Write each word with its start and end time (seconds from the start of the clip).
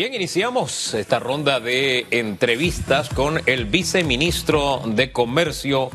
Bien, 0.00 0.14
iniciamos 0.14 0.94
esta 0.94 1.18
ronda 1.18 1.58
de 1.58 2.06
entrevistas 2.12 3.08
con 3.08 3.42
el 3.46 3.64
viceministro 3.64 4.80
de 4.86 5.10
Comercio, 5.10 5.90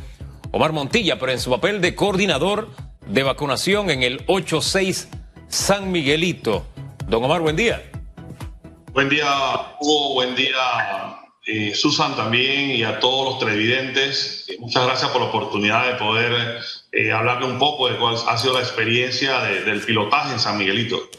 Omar 0.51 0.73
Montilla, 0.73 1.17
pero 1.17 1.31
en 1.31 1.39
su 1.39 1.49
papel 1.49 1.79
de 1.79 1.95
coordinador 1.95 2.69
de 3.07 3.23
vacunación 3.23 3.89
en 3.89 4.03
el 4.03 4.21
86 4.27 5.07
San 5.47 5.93
Miguelito. 5.93 6.65
Don 7.07 7.23
Omar, 7.23 7.39
buen 7.39 7.55
día. 7.55 7.81
Buen 8.91 9.07
día, 9.07 9.25
Hugo, 9.79 10.15
buen 10.15 10.35
día, 10.35 11.21
eh, 11.45 11.73
Susan 11.73 12.17
también 12.17 12.71
y 12.71 12.83
a 12.83 12.99
todos 12.99 13.25
los 13.25 13.39
televidentes. 13.39 14.47
Eh, 14.49 14.57
muchas 14.59 14.85
gracias 14.85 15.11
por 15.11 15.21
la 15.21 15.27
oportunidad 15.27 15.87
de 15.87 15.93
poder 15.93 16.59
eh, 16.91 17.13
hablarle 17.13 17.45
un 17.45 17.57
poco 17.57 17.87
de 17.87 17.95
cuál 17.95 18.17
ha 18.27 18.37
sido 18.37 18.55
la 18.55 18.59
experiencia 18.59 19.39
del 19.43 19.79
pilotaje 19.79 20.33
en 20.33 20.39
San 20.41 20.57
Miguelito. 20.57 21.09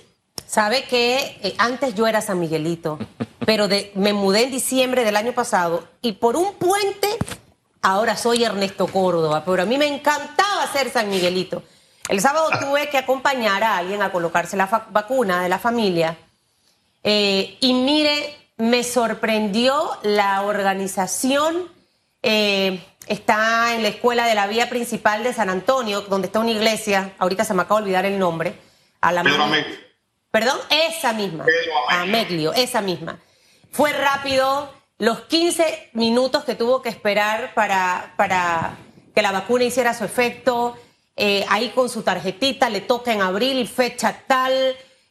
Sabe 0.55 0.85
que 0.85 1.37
eh, 1.43 1.53
antes 1.59 1.97
yo 1.97 2.07
era 2.07 2.21
San 2.21 2.39
Miguelito, 2.39 3.01
pero 3.45 3.67
de, 3.67 3.91
me 3.97 4.13
mudé 4.13 4.45
en 4.45 4.53
diciembre 4.53 5.03
del 5.03 5.17
año 5.17 5.33
pasado 5.33 5.89
y 6.01 6.13
por 6.13 6.37
un 6.37 6.55
puente 6.55 7.09
ahora 7.83 8.17
soy 8.17 8.45
Ernesto 8.45 8.87
Córdoba, 8.87 9.43
pero 9.45 9.65
a 9.65 9.67
mí 9.67 9.77
me 9.79 9.89
encantaba 9.89 10.73
ser 10.73 10.93
San 10.93 11.11
Miguelito. 11.11 11.65
El 12.09 12.21
sábado 12.21 12.51
tuve 12.61 12.89
que 12.89 12.99
acompañar 12.99 13.65
a 13.65 13.79
alguien 13.79 14.01
a 14.01 14.13
colocarse 14.13 14.57
la 14.57 14.87
vacuna 14.93 15.43
de 15.43 15.49
la 15.49 15.59
familia 15.59 16.17
eh, 17.03 17.59
y 17.61 17.75
mire, 17.75 18.13
me 18.57 18.85
sorprendió 18.85 19.91
la 20.05 20.43
organización. 20.43 21.69
Eh, 22.23 22.81
está 23.09 23.75
en 23.75 23.83
la 23.83 23.89
escuela 23.89 24.29
de 24.29 24.37
la 24.37 24.47
vía 24.47 24.71
principal 24.71 25.25
de 25.25 25.33
San 25.33 25.51
Antonio, 25.51 26.03
donde 26.03 26.29
está 26.29 26.39
una 26.39 26.53
iglesia, 26.53 27.13
ahorita 27.19 27.45
se 27.45 27.55
me 27.55 27.63
acaba 27.63 27.81
de 27.81 27.87
olvidar 27.87 28.07
el 28.07 28.21
nombre. 28.21 28.55
A 29.01 29.11
la 29.11 29.25
Perdón, 30.35 30.59
esa 30.69 31.13
misma. 31.13 31.47
Ameglio, 31.91 32.53
esa 32.55 32.81
misma. 32.81 33.21
Fue 33.71 33.93
rápido, 33.93 34.69
los 34.99 35.21
15 35.21 35.91
minutos 35.93 36.43
que 36.43 36.57
tuvo 36.57 36.83
que 36.83 36.89
esperar 36.89 37.55
para, 37.55 38.15
para 38.17 38.77
que 39.15 39.23
la 39.23 39.31
vacuna 39.31 39.63
hiciera 39.63 39.95
su 39.95 40.03
efecto, 40.03 40.77
eh, 41.15 41.47
ahí 41.49 41.69
con 41.69 41.89
su 41.89 42.03
tarjetita, 42.03 42.69
le 42.69 42.81
toca 42.81 43.13
en 43.13 43.23
abril, 43.23 43.69
fecha 43.69 44.25
tal. 44.27 44.53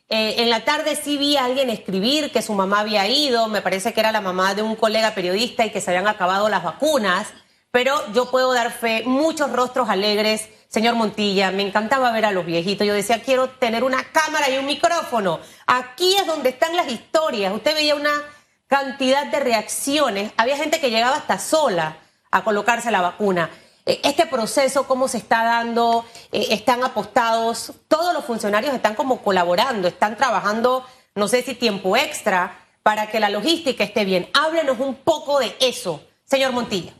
Eh, 0.09 0.35
en 0.39 0.49
la 0.49 0.65
tarde 0.65 0.97
sí 0.97 1.17
vi 1.17 1.37
a 1.37 1.45
alguien 1.45 1.69
escribir 1.69 2.29
que 2.29 2.41
su 2.41 2.53
mamá 2.53 2.81
había 2.81 3.07
ido, 3.07 3.47
me 3.47 3.61
parece 3.61 3.93
que 3.93 4.01
era 4.01 4.11
la 4.11 4.19
mamá 4.19 4.55
de 4.55 4.61
un 4.61 4.75
colega 4.75 5.15
periodista 5.15 5.65
y 5.65 5.71
que 5.71 5.79
se 5.79 5.91
habían 5.91 6.09
acabado 6.09 6.49
las 6.49 6.65
vacunas, 6.65 7.29
pero 7.71 7.95
yo 8.11 8.29
puedo 8.29 8.53
dar 8.53 8.73
fe, 8.73 9.03
muchos 9.05 9.53
rostros 9.53 9.87
alegres 9.87 10.49
Señor 10.73 10.95
Montilla, 10.95 11.51
me 11.51 11.61
encantaba 11.61 12.11
ver 12.11 12.25
a 12.25 12.31
los 12.31 12.47
viejitos. 12.47 12.87
Yo 12.87 12.95
decía, 12.95 13.21
quiero 13.21 13.47
tener 13.47 13.83
una 13.83 14.03
cámara 14.05 14.49
y 14.49 14.57
un 14.57 14.65
micrófono. 14.65 15.39
Aquí 15.67 16.15
es 16.15 16.25
donde 16.25 16.49
están 16.49 16.75
las 16.75 16.91
historias. 16.91 17.53
Usted 17.53 17.75
veía 17.75 17.93
una 17.93 18.09
cantidad 18.65 19.27
de 19.27 19.39
reacciones. 19.39 20.31
Había 20.35 20.57
gente 20.57 20.79
que 20.79 20.89
llegaba 20.89 21.17
hasta 21.17 21.37
sola 21.37 21.97
a 22.31 22.43
colocarse 22.43 22.89
la 22.89 23.01
vacuna. 23.01 23.51
Eh, 23.85 24.01
este 24.03 24.25
proceso, 24.25 24.87
cómo 24.87 25.07
se 25.07 25.19
está 25.19 25.43
dando, 25.43 26.05
eh, 26.31 26.47
están 26.49 26.83
apostados, 26.83 27.73
todos 27.87 28.11
los 28.11 28.25
funcionarios 28.25 28.73
están 28.73 28.95
como 28.95 29.21
colaborando, 29.21 29.87
están 29.87 30.17
trabajando, 30.17 30.83
no 31.13 31.27
sé 31.27 31.43
si 31.43 31.53
tiempo 31.53 31.95
extra, 31.95 32.65
para 32.81 33.11
que 33.11 33.19
la 33.19 33.29
logística 33.29 33.83
esté 33.83 34.05
bien. 34.05 34.27
Háblenos 34.33 34.79
un 34.79 34.95
poco 34.95 35.39
de 35.39 35.55
eso, 35.59 36.01
señor 36.25 36.51
Montilla. 36.51 36.93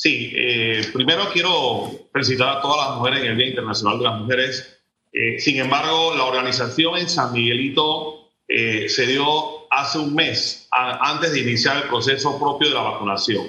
Sí, 0.00 0.32
eh, 0.34 0.80
primero 0.94 1.28
quiero 1.30 1.90
felicitar 2.10 2.56
a 2.56 2.62
todas 2.62 2.88
las 2.88 2.96
mujeres 2.96 3.20
en 3.20 3.32
el 3.32 3.36
Día 3.36 3.48
Internacional 3.48 3.98
de 3.98 4.04
las 4.04 4.18
Mujeres. 4.18 4.80
Eh, 5.12 5.38
sin 5.38 5.58
embargo, 5.58 6.14
la 6.16 6.24
organización 6.24 6.96
en 6.96 7.06
San 7.06 7.34
Miguelito 7.34 8.30
eh, 8.48 8.88
se 8.88 9.06
dio 9.06 9.70
hace 9.70 9.98
un 9.98 10.14
mes, 10.14 10.66
antes 10.70 11.32
de 11.32 11.40
iniciar 11.40 11.76
el 11.76 11.82
proceso 11.82 12.38
propio 12.38 12.70
de 12.70 12.74
la 12.76 12.80
vacunación, 12.80 13.46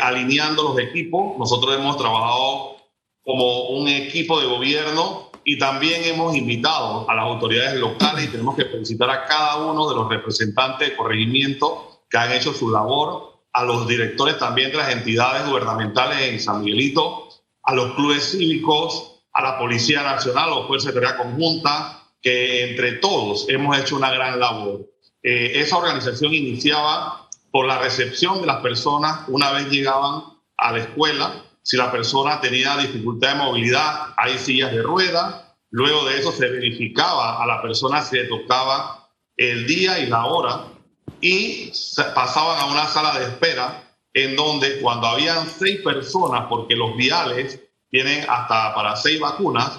alineando 0.00 0.64
los 0.64 0.80
equipos. 0.80 1.38
Nosotros 1.38 1.76
hemos 1.76 1.96
trabajado 1.96 2.78
como 3.22 3.68
un 3.68 3.86
equipo 3.86 4.40
de 4.40 4.48
gobierno 4.48 5.30
y 5.44 5.58
también 5.58 6.02
hemos 6.02 6.34
invitado 6.34 7.08
a 7.08 7.14
las 7.14 7.24
autoridades 7.24 7.78
locales 7.78 8.24
y 8.24 8.32
tenemos 8.32 8.56
que 8.56 8.64
felicitar 8.64 9.10
a 9.10 9.26
cada 9.26 9.64
uno 9.64 9.88
de 9.88 9.94
los 9.94 10.08
representantes 10.08 10.88
de 10.88 10.96
corregimiento 10.96 12.02
que 12.10 12.18
han 12.18 12.32
hecho 12.32 12.52
su 12.52 12.68
labor 12.68 13.37
a 13.58 13.64
los 13.64 13.88
directores 13.88 14.38
también 14.38 14.70
de 14.70 14.76
las 14.76 14.92
entidades 14.92 15.44
gubernamentales 15.48 16.20
en 16.20 16.38
San 16.38 16.62
Miguelito, 16.62 17.28
a 17.64 17.74
los 17.74 17.94
clubes 17.94 18.30
cívicos, 18.30 19.24
a 19.32 19.42
la 19.42 19.58
Policía 19.58 20.04
Nacional 20.04 20.50
o 20.52 20.68
Fuerza 20.68 20.90
Seguridad 20.90 21.16
Conjunta, 21.16 22.04
que 22.22 22.70
entre 22.70 22.92
todos 22.92 23.48
hemos 23.48 23.76
hecho 23.76 23.96
una 23.96 24.12
gran 24.12 24.38
labor. 24.38 24.86
Eh, 25.24 25.54
esa 25.56 25.76
organización 25.76 26.34
iniciaba 26.34 27.28
por 27.50 27.66
la 27.66 27.78
recepción 27.78 28.40
de 28.40 28.46
las 28.46 28.58
personas 28.58 29.22
una 29.26 29.50
vez 29.50 29.68
llegaban 29.70 30.22
a 30.56 30.72
la 30.72 30.78
escuela. 30.78 31.42
Si 31.62 31.76
la 31.76 31.90
persona 31.90 32.40
tenía 32.40 32.76
dificultad 32.76 33.30
de 33.30 33.42
movilidad, 33.42 34.14
hay 34.16 34.38
sillas 34.38 34.70
de 34.70 34.82
rueda. 34.82 35.56
Luego 35.70 36.04
de 36.06 36.20
eso 36.20 36.30
se 36.30 36.48
verificaba 36.48 37.42
a 37.42 37.46
la 37.46 37.60
persona 37.60 38.02
si 38.02 38.18
le 38.18 38.24
tocaba 38.26 39.10
el 39.36 39.66
día 39.66 39.98
y 39.98 40.06
la 40.06 40.26
hora 40.26 40.77
y 41.20 41.72
pasaban 42.14 42.60
a 42.60 42.66
una 42.66 42.86
sala 42.86 43.18
de 43.18 43.26
espera 43.26 43.84
en 44.14 44.36
donde 44.36 44.80
cuando 44.80 45.06
habían 45.06 45.48
seis 45.48 45.80
personas, 45.82 46.46
porque 46.48 46.74
los 46.74 46.96
viales 46.96 47.60
tienen 47.90 48.24
hasta 48.28 48.74
para 48.74 48.96
seis 48.96 49.20
vacunas, 49.20 49.78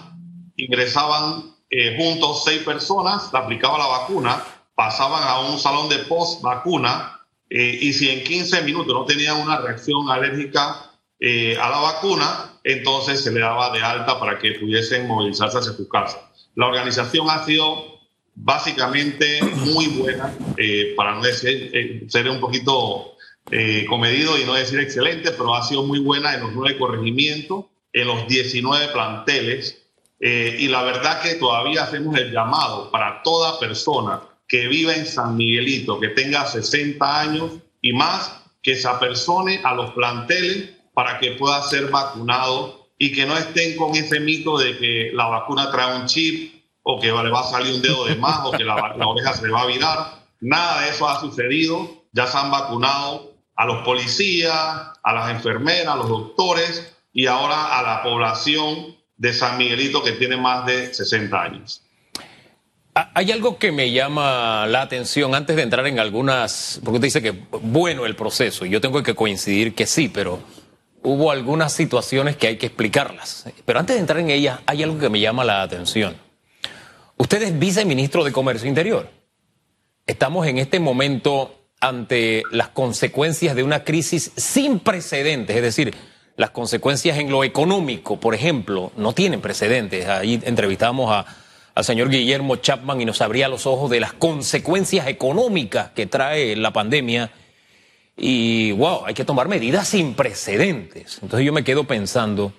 ingresaban 0.56 1.56
eh, 1.70 1.96
juntos 1.98 2.44
seis 2.44 2.64
personas, 2.64 3.32
le 3.32 3.40
aplicaban 3.40 3.80
la 3.80 3.88
vacuna, 3.88 4.44
pasaban 4.76 5.24
a 5.24 5.40
un 5.42 5.60
salón 5.60 5.90
de 5.90 6.00
post 6.00 6.42
vacuna 6.42 7.20
eh, 7.50 7.80
y 7.82 7.94
si 7.94 8.10
en 8.10 8.24
15 8.24 8.62
minutos 8.62 8.94
no 8.94 9.06
tenían 9.06 9.38
una 9.42 9.58
reacción 9.58 10.10
alérgica 10.10 10.92
eh, 11.20 11.58
a 11.58 11.70
la 11.70 11.80
vacuna, 11.80 12.60
entonces 12.64 13.24
se 13.24 13.32
le 13.32 13.40
daba 13.40 13.72
de 13.72 13.82
alta 13.82 14.20
para 14.20 14.38
que 14.38 14.54
pudiesen 14.54 15.08
movilizarse 15.08 15.58
hacia 15.58 15.74
su 15.74 15.88
casa. 15.88 16.32
La 16.56 16.68
organización 16.68 17.30
ha 17.30 17.44
sido 17.46 17.99
básicamente 18.42 19.42
muy 19.44 19.88
buena, 19.88 20.34
eh, 20.58 20.94
para 20.96 21.16
no 21.16 21.22
decir, 21.22 21.72
eh, 21.74 22.04
ser 22.08 22.30
un 22.30 22.40
poquito 22.40 23.16
eh, 23.52 23.86
comedido 23.88 24.38
y 24.38 24.46
no 24.46 24.54
decir 24.54 24.80
excelente, 24.80 25.32
pero 25.32 25.54
ha 25.54 25.64
sido 25.64 25.84
muy 25.84 26.00
buena 26.00 26.34
en 26.34 26.42
los 26.42 26.54
nueve 26.54 26.78
corregimientos, 26.78 27.66
en 27.92 28.08
los 28.08 28.28
19 28.28 28.88
planteles. 28.90 29.76
y 30.22 30.68
la 30.68 30.84
verdad 30.84 31.22
que 31.22 31.36
todavía 31.36 31.84
hacemos 31.84 32.18
el 32.18 32.34
llamado 32.34 32.92
para 32.92 33.24
toda 33.24 33.58
persona 33.58 34.20
que 34.50 34.68
viva 34.68 34.94
en 34.94 35.06
San 35.06 35.38
Miguelito, 35.38 35.98
que 35.98 36.10
tenga 36.10 36.46
60 36.46 37.22
años 37.22 37.54
y 37.82 37.94
más, 37.94 38.42
que 38.62 38.76
se 38.76 38.86
apersone 38.90 39.62
a 39.64 39.74
los 39.74 39.92
planteles 39.92 40.72
para 40.94 41.20
que 41.20 41.32
pueda 41.32 41.64
ser 41.64 41.86
vacunado 41.90 42.90
y 42.98 43.14
que 43.14 43.26
no 43.26 43.38
estén 43.38 43.78
con 43.78 43.96
ese 43.96 44.20
mito 44.20 44.58
de 44.58 44.78
que 44.78 45.12
la 45.14 45.28
vacuna 45.28 45.72
trae 45.72 45.96
un 45.96 46.06
chip 46.06 46.59
o 46.90 47.00
que 47.00 47.08
le 47.08 47.30
va 47.30 47.42
a 47.42 47.44
salir 47.44 47.74
un 47.74 47.82
dedo 47.82 48.06
de 48.06 48.16
más 48.16 48.40
o 48.44 48.52
que 48.52 48.64
la, 48.64 48.76
oreja 49.06 49.34
se 49.34 49.46
le 49.46 49.52
va 49.52 49.62
a 49.62 49.66
virar. 49.68 49.98
Nada 50.42 50.82
de 50.82 50.90
eso 50.90 51.08
ha 51.08 51.20
sucedido. 51.20 52.04
Ya 52.12 52.26
se 52.28 52.38
han 52.38 52.50
vacunado 52.50 53.34
a 53.56 53.66
los 53.66 53.84
policías, 53.84 54.54
a 54.56 55.14
las 55.14 55.30
enfermeras, 55.32 55.94
a 55.94 55.96
los 55.98 56.10
doctores 56.10 56.96
y 57.14 57.28
ahora 57.28 57.78
a 57.78 57.84
la 57.84 58.02
población 58.02 58.96
de 59.18 59.34
San 59.34 59.58
Miguelito 59.58 60.02
que 60.02 60.14
tiene 60.14 60.38
más 60.38 60.66
de 60.66 60.94
60 60.94 61.42
años. 61.42 61.84
Hay 63.14 63.32
algo 63.32 63.58
que 63.58 63.72
me 63.72 63.92
llama 63.92 64.66
la 64.68 64.82
atención 64.82 65.36
antes 65.36 65.56
de 65.56 65.62
entrar 65.62 65.86
en 65.88 66.00
algunas, 66.00 66.82
porque 66.84 66.96
usted 66.96 67.08
dice 67.08 67.22
que 67.22 67.44
bueno 67.62 68.06
el 68.06 68.16
proceso, 68.16 68.66
y 68.66 68.70
yo 68.70 68.82
tengo 68.82 69.04
que 69.04 69.14
coincidir 69.14 69.76
que 69.76 69.86
sí, 69.86 70.10
pero 70.10 70.40
hubo 71.04 71.32
algunas 71.32 71.72
situaciones 71.72 72.36
que 72.36 72.48
hay 72.48 72.58
que 72.58 72.66
explicarlas. 72.68 73.46
Pero 73.66 73.80
antes 73.80 73.96
de 73.96 74.02
entrar 74.02 74.20
en 74.20 74.30
ellas, 74.30 74.60
hay 74.66 74.84
algo 74.84 75.00
que 75.00 75.10
me 75.10 75.20
llama 75.20 75.44
la 75.44 75.62
atención. 75.62 76.16
Usted 77.22 77.41
es 77.41 77.59
viceministro 77.59 78.24
de 78.24 78.31
Comercio 78.31 78.69
Interior. 78.69 79.09
Estamos 80.07 80.47
en 80.47 80.57
este 80.57 80.80
momento 80.80 81.53
ante 81.81 82.44
las 82.50 82.69
consecuencias 82.69 83.57
de 83.57 83.63
una 83.63 83.83
crisis 83.83 84.31
sin 84.38 84.80
precedentes, 84.80 85.54
es 85.54 85.62
decir, 85.62 85.94
las 86.38 86.51
consecuencias 86.51 87.18
en 87.18 87.30
lo 87.30 87.44
económico, 87.44 88.21
por 88.21 88.36
ejemplo, 88.36 88.94
no 88.95 89.12
tienen 89.12 89.42
precedentes. 89.42 90.07
Ahí 90.07 90.42
entrevistamos 90.45 91.25
al 91.75 91.83
señor 91.83 92.10
Guillermo 92.10 92.56
Chapman 92.56 93.01
y 93.01 93.06
nos 93.06 93.22
abría 93.22 93.50
los 93.50 93.65
ojos 93.65 93.92
de 93.92 94.00
las 94.00 94.13
consecuencias 94.13 95.06
económicas 95.07 95.92
que 95.92 96.06
trae 96.06 96.56
la 96.56 96.72
pandemia. 96.72 97.31
Y 98.15 98.72
wow, 98.72 99.06
hay 99.06 99.13
que 99.13 99.25
tomar 99.25 99.50
medidas 99.50 99.89
sin 99.89 100.13
precedentes. 100.13 101.19
Entonces 101.22 101.45
yo 101.45 101.51
me 101.51 101.65
quedo 101.65 101.83
pensando, 101.83 102.54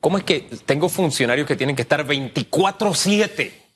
¿cómo 0.00 0.16
es 0.16 0.22
que 0.22 0.46
tengo 0.64 0.88
funcionarios 0.88 1.48
que 1.48 1.56
tienen 1.56 1.74
que 1.74 1.82
estar 1.82 2.06
24/7 2.06 3.69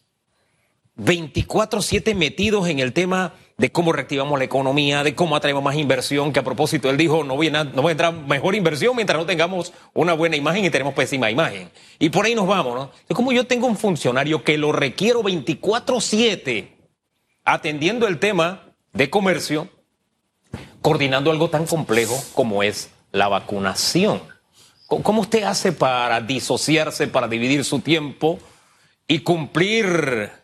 24-7 0.98 2.14
metidos 2.14 2.68
en 2.68 2.78
el 2.78 2.92
tema 2.92 3.34
de 3.56 3.70
cómo 3.70 3.92
reactivamos 3.92 4.38
la 4.38 4.44
economía, 4.44 5.04
de 5.04 5.14
cómo 5.14 5.36
atraemos 5.36 5.62
más 5.62 5.76
inversión, 5.76 6.32
que 6.32 6.40
a 6.40 6.44
propósito 6.44 6.90
él 6.90 6.96
dijo, 6.96 7.22
no, 7.22 7.38
viene, 7.38 7.64
no 7.64 7.88
entrar 7.88 8.12
mejor 8.12 8.54
inversión 8.54 8.96
mientras 8.96 9.18
no 9.18 9.26
tengamos 9.26 9.72
una 9.92 10.12
buena 10.12 10.36
imagen 10.36 10.64
y 10.64 10.70
tenemos 10.70 10.94
pésima 10.94 11.30
imagen. 11.30 11.70
Y 11.98 12.10
por 12.10 12.26
ahí 12.26 12.34
nos 12.34 12.46
vamos, 12.46 12.74
¿no? 12.74 12.90
Es 13.08 13.14
como 13.14 13.32
yo 13.32 13.46
tengo 13.46 13.66
un 13.66 13.76
funcionario 13.76 14.42
que 14.42 14.58
lo 14.58 14.72
requiero 14.72 15.22
24-7 15.22 16.68
atendiendo 17.44 18.08
el 18.08 18.18
tema 18.18 18.62
de 18.92 19.10
Comercio 19.10 19.68
coordinando 20.80 21.30
algo 21.30 21.48
tan 21.48 21.66
complejo 21.66 22.22
como 22.34 22.62
es 22.62 22.90
la 23.12 23.28
vacunación. 23.28 24.22
¿Cómo 24.86 25.22
usted 25.22 25.44
hace 25.44 25.72
para 25.72 26.20
disociarse, 26.20 27.08
para 27.08 27.26
dividir 27.26 27.64
su 27.64 27.80
tiempo 27.80 28.38
y 29.08 29.20
cumplir 29.20 30.43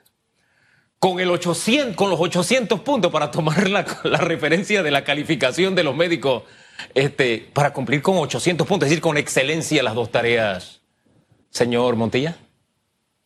con, 1.01 1.19
el 1.19 1.31
800, 1.31 1.97
con 1.97 2.11
los 2.11 2.21
800 2.21 2.81
puntos 2.81 3.11
para 3.11 3.31
tomar 3.31 3.69
la, 4.05 4.19
referencia 4.19 4.83
de 4.83 4.91
la 4.93 5.03
calificación 5.03 5.75
de 5.75 5.83
los 5.83 5.97
médicos, 5.97 6.45
este, 6.95 7.49
para 7.53 7.73
cumplir 7.73 8.03
con 8.03 8.19
800 8.19 8.67
puntos, 8.67 8.87
es 8.87 8.91
decir, 8.91 9.03
con 9.03 9.17
excelencia 9.17 9.83
las 9.83 9.95
dos 9.95 10.13
tareas, 10.13 10.83
señor 11.49 11.97
Montilla? 11.97 12.37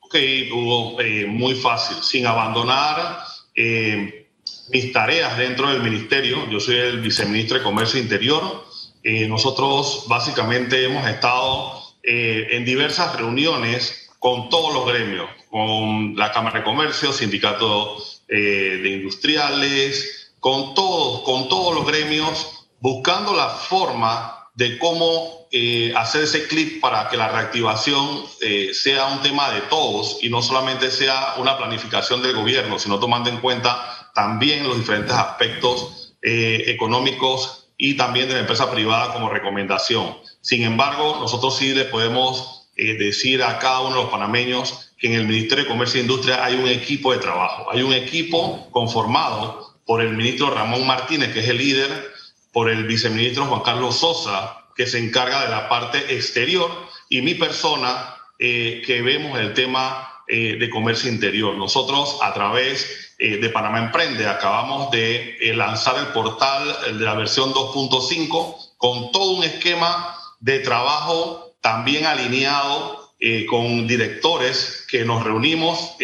Ok, 0.00 0.14
Hugo, 0.52 1.00
eh, 1.00 1.26
muy 1.26 1.54
fácil, 1.54 1.96
sin 2.02 2.26
abandonar 2.26 3.18
eh, 3.56 4.28
mis 4.70 4.92
tareas 4.92 5.36
dentro 5.36 5.68
del 5.68 5.82
ministerio. 5.82 6.48
Yo 6.48 6.60
soy 6.60 6.76
el 6.76 7.00
viceministro 7.00 7.58
de 7.58 7.64
Comercio 7.64 7.98
Interior. 7.98 8.64
Eh, 9.02 9.26
nosotros 9.26 10.04
básicamente 10.08 10.84
hemos 10.84 11.06
estado 11.08 11.82
en 12.06 12.66
diversas 12.66 13.16
reuniones 13.16 14.03
con 14.24 14.48
todos 14.48 14.72
los 14.72 14.86
gremios, 14.86 15.28
con 15.50 16.16
la 16.16 16.32
Cámara 16.32 16.60
de 16.60 16.64
Comercio, 16.64 17.12
Sindicato 17.12 17.98
de 18.26 18.88
Industriales, 18.88 20.32
con 20.40 20.72
todos, 20.72 21.20
con 21.24 21.50
todos 21.50 21.74
los 21.74 21.86
gremios, 21.86 22.66
buscando 22.80 23.34
la 23.34 23.50
forma 23.50 24.48
de 24.54 24.78
cómo 24.78 25.46
eh, 25.50 25.92
hacer 25.94 26.24
ese 26.24 26.46
clip 26.46 26.80
para 26.80 27.10
que 27.10 27.18
la 27.18 27.28
reactivación 27.28 28.24
eh, 28.40 28.70
sea 28.72 29.08
un 29.08 29.20
tema 29.20 29.50
de 29.50 29.60
todos 29.60 30.16
y 30.22 30.30
no 30.30 30.40
solamente 30.40 30.90
sea 30.90 31.34
una 31.36 31.58
planificación 31.58 32.22
del 32.22 32.34
gobierno, 32.34 32.78
sino 32.78 32.98
tomando 32.98 33.28
en 33.28 33.40
cuenta 33.40 34.10
también 34.14 34.66
los 34.66 34.78
diferentes 34.78 35.14
aspectos 35.14 36.14
eh, 36.22 36.64
económicos 36.68 37.68
y 37.76 37.94
también 37.98 38.28
de 38.28 38.34
la 38.34 38.40
empresa 38.40 38.70
privada 38.70 39.12
como 39.12 39.28
recomendación. 39.28 40.16
Sin 40.40 40.62
embargo, 40.62 41.18
nosotros 41.20 41.58
sí 41.58 41.74
le 41.74 41.84
podemos 41.84 42.53
decir 42.76 43.42
a 43.42 43.58
cada 43.58 43.80
uno 43.80 43.96
de 43.96 44.02
los 44.02 44.10
panameños 44.10 44.92
que 44.98 45.06
en 45.08 45.14
el 45.14 45.26
Ministerio 45.26 45.64
de 45.64 45.70
Comercio 45.70 46.00
e 46.00 46.02
Industria 46.02 46.44
hay 46.44 46.54
un 46.54 46.66
equipo 46.66 47.12
de 47.12 47.18
trabajo, 47.18 47.70
hay 47.70 47.82
un 47.82 47.92
equipo 47.92 48.68
conformado 48.70 49.74
por 49.86 50.00
el 50.00 50.16
ministro 50.16 50.50
Ramón 50.50 50.86
Martínez, 50.86 51.32
que 51.32 51.40
es 51.40 51.48
el 51.48 51.58
líder 51.58 52.12
por 52.52 52.70
el 52.70 52.84
viceministro 52.84 53.46
Juan 53.46 53.62
Carlos 53.62 53.96
Sosa, 53.96 54.64
que 54.76 54.86
se 54.86 54.98
encarga 54.98 55.44
de 55.44 55.50
la 55.50 55.68
parte 55.68 55.98
exterior, 56.14 56.70
y 57.08 57.20
mi 57.20 57.34
persona, 57.34 58.16
eh, 58.38 58.82
que 58.86 59.02
vemos 59.02 59.38
el 59.38 59.54
tema 59.54 60.22
eh, 60.26 60.56
de 60.58 60.70
comercio 60.70 61.10
interior. 61.10 61.56
Nosotros, 61.56 62.18
a 62.22 62.32
través 62.32 63.14
eh, 63.18 63.36
de 63.36 63.48
Panamá 63.50 63.78
Emprende, 63.78 64.26
acabamos 64.26 64.90
de 64.90 65.36
lanzar 65.54 65.98
el 65.98 66.06
portal 66.08 66.98
de 66.98 67.04
la 67.04 67.14
versión 67.14 67.52
2.5 67.52 68.74
con 68.78 69.12
todo 69.12 69.32
un 69.32 69.44
esquema 69.44 70.16
de 70.40 70.60
trabajo 70.60 71.43
también 71.64 72.04
alineado 72.04 73.14
con 73.48 73.86
directores 73.86 74.84
que 74.86 75.02
nos 75.06 75.24
reunimos 75.24 75.96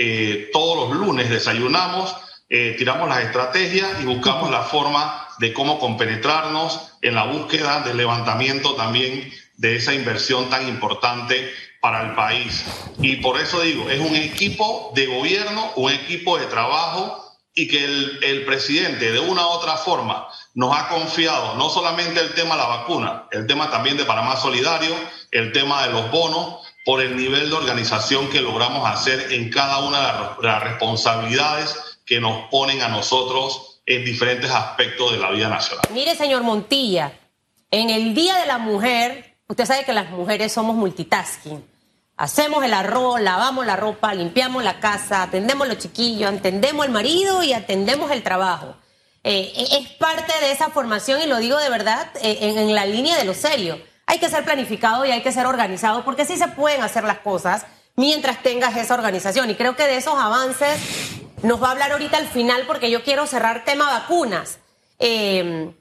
todos 0.55 0.89
los 0.89 0.99
lunes, 0.99 1.29
desayunamos, 1.29 2.17
tiramos 2.49 3.11
las 3.11 3.25
estrategias 3.25 3.91
y 4.01 4.07
buscamos 4.07 4.51
la 4.51 4.63
forma 4.63 5.29
de 5.39 5.53
cómo 5.53 5.79
compenetrarnos 5.79 6.93
en 7.03 7.15
la 7.15 7.25
búsqueda 7.25 7.81
del 7.81 7.99
levantamiento 7.99 8.75
también 8.75 9.31
de 9.59 9.77
esa 9.77 9.93
inversión 9.93 10.49
tan 10.49 10.67
importante 10.67 11.53
para 11.83 12.07
el 12.07 12.15
país. 12.15 12.65
Y 13.03 13.17
por 13.17 13.39
eso 13.39 13.61
digo, 13.61 13.91
es 13.91 14.01
un 14.01 14.17
equipo 14.17 14.93
de 14.95 15.09
gobierno, 15.09 15.73
un 15.77 15.93
equipo 15.93 16.39
de 16.39 16.47
trabajo 16.47 17.30
y 17.55 17.69
que 17.69 17.85
el, 17.85 18.45
presidente 18.47 19.11
de 19.11 19.19
una 19.19 19.47
u 19.47 19.51
otra 19.51 19.77
forma 19.77 20.29
nos 20.55 20.77
ha 20.77 20.89
confiado 20.89 21.57
no 21.57 21.69
solamente 21.69 22.21
el 22.21 22.33
tema 22.35 22.55
de 22.55 22.63
la 22.63 22.69
vacuna, 22.69 23.25
el 23.31 23.47
tema 23.47 23.71
también 23.71 23.97
de 23.97 24.05
Panamá 24.05 24.37
Solidario, 24.37 24.95
el 25.31 25.53
tema 25.53 25.87
de 25.87 25.93
los 25.93 26.11
bonos, 26.11 26.67
por 26.85 27.03
el 27.03 27.17
nivel 27.17 27.51
de 27.51 27.57
organización 27.57 28.29
que 28.31 28.41
logramos 28.41 28.89
hacer 28.89 29.33
en 29.33 29.51
cada 29.51 29.79
una 29.87 29.99
de 30.01 30.47
las 30.47 30.63
responsabilidades 30.63 31.77
que 32.07 32.21
nos 32.21 32.49
ponen 32.51 32.83
a 32.83 32.89
nosotros 32.89 33.81
en 33.87 34.05
diferentes 34.05 34.51
aspectos 34.51 35.13
de 35.13 35.19
la 35.19 35.31
vida 35.31 35.49
nacional. 35.49 35.85
Mire, 35.93 36.15
señor 36.15 36.43
Montilla, 36.43 37.13
en 37.71 37.91
el 37.91 38.15
Día 38.15 38.37
de 38.37 38.47
la 38.47 38.59
Mujer, 38.59 39.37
usted 39.49 39.67
sabe 39.67 39.85
que 39.85 39.93
las 39.93 40.11
mujeres 40.11 40.53
somos 40.53 40.75
multitasking. 40.77 41.65
Hacemos 42.21 42.63
el 42.63 42.75
arroz, 42.75 43.19
lavamos 43.19 43.65
la 43.65 43.77
ropa, 43.77 44.13
limpiamos 44.13 44.63
la 44.63 44.79
casa, 44.79 45.23
atendemos 45.23 45.67
los 45.67 45.79
chiquillos, 45.79 46.31
atendemos 46.31 46.85
el 46.85 46.93
marido 46.93 47.43
y 47.43 47.55
atendemos 47.55 48.11
el 48.11 48.23
trabajo. 48.23 48.77
Eh, 49.25 49.51
es 49.57 49.89
parte 49.93 50.31
de 50.43 50.53
esa 50.53 50.69
formación 50.69 51.23
y 51.23 51.27
lo 51.27 51.39
digo 51.39 51.57
de 51.57 51.71
verdad 51.71 52.11
eh, 52.21 52.37
en, 52.43 52.59
en, 52.59 52.75
la 52.75 52.85
línea 52.85 53.17
de 53.17 53.25
lo 53.25 53.33
serio. 53.33 53.81
Hay 54.05 54.19
que 54.19 54.29
ser 54.29 54.45
planificado 54.45 55.07
y 55.07 55.13
hay 55.13 55.23
que 55.23 55.33
ser 55.33 55.47
organizado 55.47 56.05
porque 56.05 56.27
sí 56.27 56.37
se 56.37 56.49
pueden 56.49 56.83
hacer 56.83 57.05
las 57.05 57.21
cosas 57.21 57.65
mientras 57.97 58.43
tengas 58.43 58.77
esa 58.77 58.93
organización. 58.93 59.49
Y 59.49 59.55
creo 59.55 59.75
que 59.75 59.87
de 59.87 59.97
esos 59.97 60.19
avances 60.19 60.79
nos 61.43 61.63
va 61.63 61.69
a 61.69 61.71
hablar 61.71 61.93
ahorita 61.93 62.19
al 62.19 62.29
final 62.29 62.65
porque 62.67 62.91
yo 62.91 63.03
quiero 63.03 63.27
cerrar 63.27 63.65
tema 63.65 63.87
vacunas. 63.87 64.59
Eh, 64.99 65.73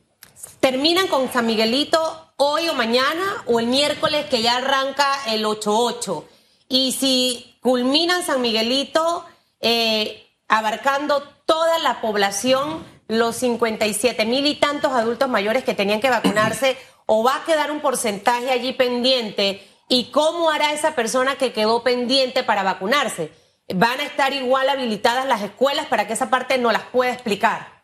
¿Terminan 0.61 1.07
con 1.07 1.29
San 1.33 1.45
Miguelito 1.45 2.28
hoy 2.41 2.69
o 2.69 2.73
mañana 2.73 3.43
o 3.45 3.59
el 3.59 3.67
miércoles 3.67 4.25
que 4.25 4.41
ya 4.41 4.57
arranca 4.57 5.05
el 5.27 5.45
8-8? 5.45 6.25
Y 6.67 6.93
si 6.93 7.57
culminan 7.61 8.23
San 8.23 8.41
Miguelito 8.41 9.25
eh, 9.59 10.27
abarcando 10.47 11.21
toda 11.45 11.79
la 11.79 12.01
población, 12.01 12.83
los 13.07 13.35
57 13.35 14.25
mil 14.25 14.45
y 14.45 14.55
tantos 14.55 14.91
adultos 14.93 15.29
mayores 15.29 15.63
que 15.63 15.73
tenían 15.73 15.99
que 15.99 16.09
vacunarse, 16.09 16.77
o 17.05 17.23
va 17.23 17.37
a 17.37 17.45
quedar 17.45 17.71
un 17.71 17.81
porcentaje 17.81 18.51
allí 18.51 18.73
pendiente, 18.73 19.67
y 19.87 20.05
cómo 20.11 20.49
hará 20.49 20.71
esa 20.71 20.95
persona 20.95 21.35
que 21.35 21.51
quedó 21.51 21.83
pendiente 21.83 22.43
para 22.43 22.63
vacunarse 22.63 23.31
van 23.73 23.99
a 23.99 24.03
estar 24.03 24.33
igual 24.33 24.69
habilitadas 24.69 25.25
las 25.25 25.41
escuelas 25.41 25.85
para 25.87 26.07
que 26.07 26.13
esa 26.13 26.29
parte 26.29 26.57
no 26.57 26.71
las 26.71 26.83
pueda 26.83 27.13
explicar. 27.13 27.83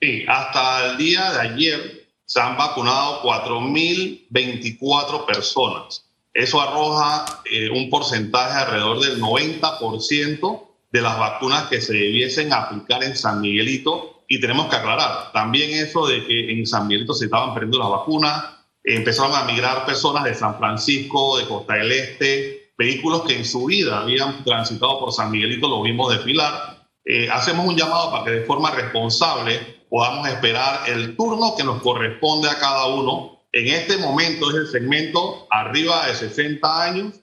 Sí, 0.00 0.24
hasta 0.26 0.86
el 0.86 0.96
día 0.96 1.32
de 1.32 1.40
ayer 1.40 1.99
se 2.30 2.40
han 2.40 2.56
vacunado 2.56 3.22
4.024 3.22 5.26
personas. 5.26 6.06
Eso 6.32 6.60
arroja 6.60 7.24
eh, 7.44 7.68
un 7.70 7.90
porcentaje 7.90 8.56
alrededor 8.56 9.00
del 9.00 9.20
90% 9.20 10.62
de 10.92 11.00
las 11.00 11.18
vacunas 11.18 11.64
que 11.64 11.80
se 11.80 11.92
debiesen 11.92 12.52
aplicar 12.52 13.02
en 13.02 13.16
San 13.16 13.40
Miguelito. 13.40 14.22
Y 14.28 14.40
tenemos 14.40 14.68
que 14.68 14.76
aclarar 14.76 15.32
también 15.32 15.72
eso 15.72 16.06
de 16.06 16.24
que 16.24 16.52
en 16.52 16.64
San 16.68 16.86
Miguelito 16.86 17.14
se 17.14 17.24
estaban 17.24 17.52
perdiendo 17.52 17.80
las 17.80 17.90
vacunas, 17.90 18.44
empezaron 18.84 19.34
a 19.34 19.42
migrar 19.42 19.84
personas 19.84 20.22
de 20.22 20.36
San 20.36 20.56
Francisco, 20.56 21.36
de 21.36 21.48
Costa 21.48 21.74
del 21.74 21.90
Este, 21.90 22.74
vehículos 22.78 23.22
que 23.22 23.34
en 23.34 23.44
su 23.44 23.64
vida 23.64 24.02
habían 24.02 24.44
transitado 24.44 25.00
por 25.00 25.12
San 25.12 25.32
Miguelito, 25.32 25.68
lo 25.68 25.82
vimos 25.82 26.12
desfilar. 26.12 26.86
Eh, 27.04 27.28
hacemos 27.28 27.66
un 27.66 27.76
llamado 27.76 28.12
para 28.12 28.24
que 28.24 28.30
de 28.30 28.42
forma 28.42 28.70
responsable 28.70 29.79
podamos 29.90 30.28
esperar 30.28 30.88
el 30.88 31.16
turno 31.16 31.54
que 31.56 31.64
nos 31.64 31.82
corresponde 31.82 32.48
a 32.48 32.58
cada 32.58 32.86
uno. 32.86 33.40
En 33.52 33.66
este 33.66 33.98
momento 33.98 34.48
es 34.50 34.56
el 34.56 34.66
segmento 34.68 35.46
arriba 35.50 36.06
de 36.06 36.14
60 36.14 36.82
años, 36.82 37.14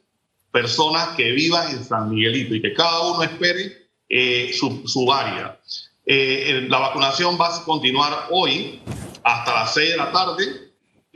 personas 0.51 1.09
que 1.15 1.31
vivan 1.31 1.71
en 1.71 1.83
San 1.83 2.09
Miguelito 2.09 2.53
y 2.53 2.61
que 2.61 2.73
cada 2.73 3.13
uno 3.13 3.23
espere 3.23 3.89
eh, 4.09 4.51
su, 4.53 4.87
su, 4.87 5.11
área. 5.11 5.59
Eh, 6.05 6.67
la 6.69 6.79
vacunación 6.79 7.37
va 7.39 7.55
a 7.55 7.63
continuar 7.63 8.27
hoy 8.29 8.81
hasta 9.23 9.53
las 9.53 9.73
6 9.73 9.91
de 9.91 9.97
la 9.97 10.11
tarde 10.11 10.67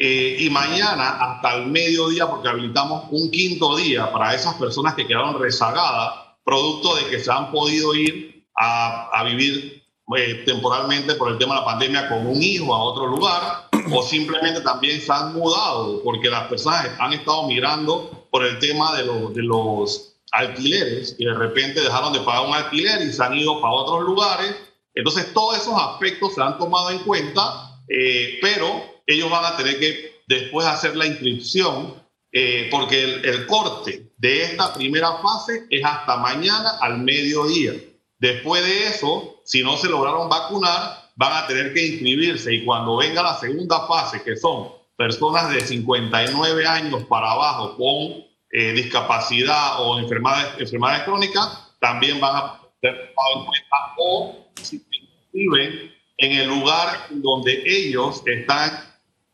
eh, 0.04 0.38
y 0.40 0.50
mañana 0.50 1.10
hasta 1.10 1.58
el 1.58 1.68
mediodía, 1.68 2.28
porque 2.28 2.50
habilitamos 2.50 3.06
un 3.12 3.30
quinto 3.30 3.76
día 3.76 4.12
para 4.12 4.34
esas 4.34 4.56
personas 4.56 4.96
que 4.96 5.06
quedaron 5.06 5.40
rezagadas, 5.40 6.14
producto 6.44 6.96
de 6.96 7.06
que 7.06 7.20
se 7.20 7.32
han 7.32 7.52
podido 7.52 7.94
ir 7.94 8.48
a, 8.56 9.24
vivir 9.26 9.81
eh, 10.18 10.44
temporalmente 10.46 11.16
por 11.16 11.32
el 11.32 11.38
tema 11.38 11.56
de 11.56 11.60
la 11.62 11.66
pandemia 11.66 12.10
con 12.10 12.26
un 12.28 12.42
hijo 12.42 12.74
a 12.74 12.84
otro 12.84 13.08
lugar, 13.08 13.70
o 13.92 14.04
simplemente 14.04 14.62
también 14.62 15.02
se 15.02 15.12
han 15.12 15.34
mudado, 15.34 16.02
porque 16.04 16.30
las 16.30 16.48
personas 16.48 16.90
han 17.00 17.14
estado 17.14 17.48
mirando 17.48 18.28
por 18.32 18.46
el 18.46 18.60
tema 18.60 18.96
de, 18.96 19.04
de 19.04 19.44
los 19.44 20.12
alquileres 20.32 21.16
y 21.20 21.26
de 21.26 21.34
repente 21.34 21.82
dejaron 21.82 22.14
de 22.14 22.22
pagar 22.22 22.48
un 22.48 22.54
alquiler 22.54 23.02
y 23.02 23.12
se 23.12 23.24
han 23.24 23.38
ido 23.38 23.62
para 23.62 23.74
otros 23.74 24.04
lugares. 24.04 24.56
Entonces, 24.94 25.34
todos 25.34 25.58
esos 25.58 25.76
aspectos 25.78 26.36
se 26.36 26.42
han 26.42 26.58
tomado 26.58 26.90
en 26.90 27.00
cuenta, 27.00 27.80
eh, 27.88 28.40
pero 28.42 28.84
ellos 29.06 29.30
van 29.30 29.46
a 29.46 29.58
tener 29.58 29.80
que 29.80 30.22
después 30.28 30.66
hacer 30.66 30.96
la 30.96 31.06
inscripción 31.06 32.02
eh, 32.34 32.70
porque 32.72 33.04
el, 33.04 33.46
corte 33.46 34.10
de 34.18 34.44
esta 34.44 34.74
primera 34.74 35.18
fase 35.18 35.66
es 35.70 35.84
hasta 35.84 36.18
mañana 36.18 36.78
al 36.80 37.00
mediodía. 37.00 37.74
Después 38.22 38.64
de 38.64 38.86
eso, 38.86 39.42
si 39.46 39.64
no 39.64 39.76
se 39.78 39.90
lograron 39.90 40.30
vacunar, 40.30 41.10
van 41.16 41.44
a 41.44 41.48
tener 41.48 41.74
que 41.74 41.88
inscribirse 41.88 42.54
y 42.54 42.64
cuando 42.64 42.98
venga 42.98 43.24
la 43.24 43.40
segunda 43.40 43.88
fase, 43.88 44.22
que 44.22 44.36
son 44.36 44.74
personas 44.96 45.50
de 45.50 45.60
59 45.62 46.68
años 46.68 47.04
para 47.06 47.32
abajo 47.32 47.76
con 47.78 48.24
eh, 48.52 48.74
discapacidad 48.74 49.82
o 49.82 49.98
enfermedades, 49.98 50.54
enfermedades 50.60 51.02
crónicas, 51.02 51.74
también 51.80 52.20
van 52.20 52.36
a 52.36 52.62
ser 52.80 52.94
en 52.94 53.44
cuenta 53.44 53.96
o 53.98 54.46
si 54.62 54.78
se 54.78 54.86
inscriben 54.98 55.92
en 56.18 56.32
el 56.32 56.48
lugar 56.48 57.08
donde 57.10 57.64
ellos 57.66 58.22
están 58.28 58.70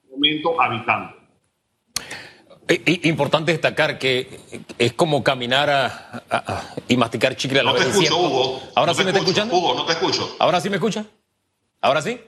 en 0.06 0.12
momento 0.12 0.62
habitando. 0.62 1.17
Importante 3.04 3.54
destacar 3.54 3.98
que 3.98 4.40
es 4.78 4.94
como 4.94 5.24
caminar 5.24 5.70
a, 5.70 6.64
y 6.88 6.98
masticar 6.98 7.36
chicle 7.38 7.62
a 7.62 7.64
la 7.64 7.72
no 7.72 7.78
vez. 7.78 7.86
Te 7.86 7.90
escucho, 7.92 8.18
Hugo. 8.18 8.62
¿Ahora 8.76 8.92
no 8.92 8.98
sí 8.98 9.04
me 9.04 9.12
está 9.12 9.20
escuchando? 9.22 9.56
Hugo, 9.56 9.74
no 9.74 9.86
te 9.86 9.94
escucho. 9.94 10.36
¿Ahora 10.40 10.60
sí 10.60 10.70
me 10.70 10.76
escucha? 10.76 11.06
¿Ahora 11.80 12.02
sí? 12.02 12.20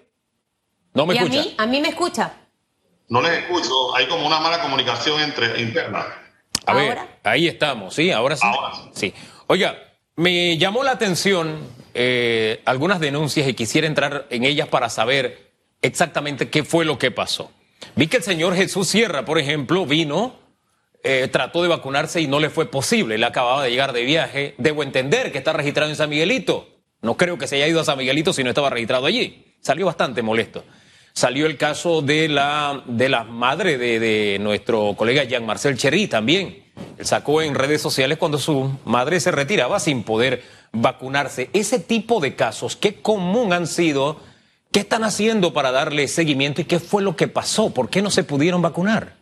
¿No 0.93 1.05
me 1.05 1.15
¿Y 1.15 1.17
escucha? 1.17 1.39
A 1.39 1.43
mí, 1.43 1.55
a 1.57 1.65
mí 1.65 1.81
me 1.81 1.89
escucha. 1.89 2.33
No 3.09 3.21
les 3.21 3.39
escucho. 3.39 3.95
Hay 3.95 4.07
como 4.07 4.25
una 4.25 4.39
mala 4.39 4.61
comunicación 4.61 5.19
entre 5.21 5.61
interna. 5.61 6.05
A 6.65 6.73
ver, 6.73 6.89
¿Ahora? 6.99 7.19
ahí 7.23 7.47
estamos, 7.47 7.93
¿sí? 7.95 8.11
Ahora 8.11 8.37
sí. 8.37 8.45
Ahora 8.45 8.71
sí. 8.93 9.13
Oiga, 9.47 9.77
me 10.15 10.57
llamó 10.57 10.83
la 10.83 10.91
atención 10.91 11.59
eh, 11.93 12.61
algunas 12.65 12.99
denuncias 12.99 13.47
y 13.47 13.53
quisiera 13.53 13.87
entrar 13.87 14.27
en 14.29 14.45
ellas 14.45 14.67
para 14.67 14.89
saber 14.89 15.51
exactamente 15.81 16.49
qué 16.49 16.63
fue 16.63 16.85
lo 16.85 16.97
que 16.97 17.11
pasó. 17.11 17.51
Vi 17.95 18.07
que 18.07 18.17
el 18.17 18.23
señor 18.23 18.55
Jesús 18.55 18.87
Sierra, 18.87 19.25
por 19.25 19.39
ejemplo, 19.39 19.85
vino, 19.85 20.35
eh, 21.03 21.29
trató 21.31 21.61
de 21.61 21.69
vacunarse 21.69 22.21
y 22.21 22.27
no 22.27 22.39
le 22.39 22.49
fue 22.49 22.69
posible. 22.69 23.15
Él 23.15 23.23
acababa 23.23 23.63
de 23.63 23.71
llegar 23.71 23.93
de 23.93 24.03
viaje. 24.03 24.55
Debo 24.57 24.83
entender 24.83 25.31
que 25.31 25.37
está 25.37 25.53
registrado 25.53 25.89
en 25.89 25.95
San 25.95 26.09
Miguelito. 26.09 26.67
No 27.01 27.15
creo 27.15 27.37
que 27.37 27.47
se 27.47 27.55
haya 27.55 27.67
ido 27.67 27.79
a 27.79 27.85
San 27.85 27.97
Miguelito 27.97 28.33
si 28.33 28.43
no 28.43 28.49
estaba 28.49 28.69
registrado 28.69 29.05
allí. 29.05 29.55
Salió 29.61 29.85
bastante 29.85 30.21
molesto. 30.21 30.63
Salió 31.13 31.45
el 31.45 31.57
caso 31.57 32.01
de 32.01 32.27
la, 32.27 32.83
de 32.85 33.09
la 33.09 33.23
madre 33.23 33.77
de, 33.77 33.99
de 33.99 34.37
nuestro 34.39 34.93
colega 34.95 35.23
Jean-Marcel 35.23 35.77
Cherry 35.77 36.07
también. 36.07 36.65
Él 36.97 37.05
sacó 37.05 37.41
en 37.41 37.55
redes 37.55 37.81
sociales 37.81 38.17
cuando 38.17 38.37
su 38.37 38.71
madre 38.85 39.19
se 39.19 39.31
retiraba 39.31 39.79
sin 39.79 40.03
poder 40.03 40.43
vacunarse. 40.71 41.49
Ese 41.53 41.79
tipo 41.79 42.19
de 42.19 42.35
casos, 42.35 42.75
¿qué 42.75 43.01
común 43.01 43.53
han 43.53 43.67
sido? 43.67 44.19
¿Qué 44.71 44.81
están 44.81 45.03
haciendo 45.03 45.51
para 45.51 45.71
darle 45.71 46.07
seguimiento 46.07 46.61
y 46.61 46.65
qué 46.65 46.79
fue 46.79 47.01
lo 47.01 47.15
que 47.15 47.27
pasó? 47.27 47.73
¿Por 47.73 47.89
qué 47.89 48.01
no 48.01 48.11
se 48.11 48.23
pudieron 48.23 48.61
vacunar? 48.61 49.15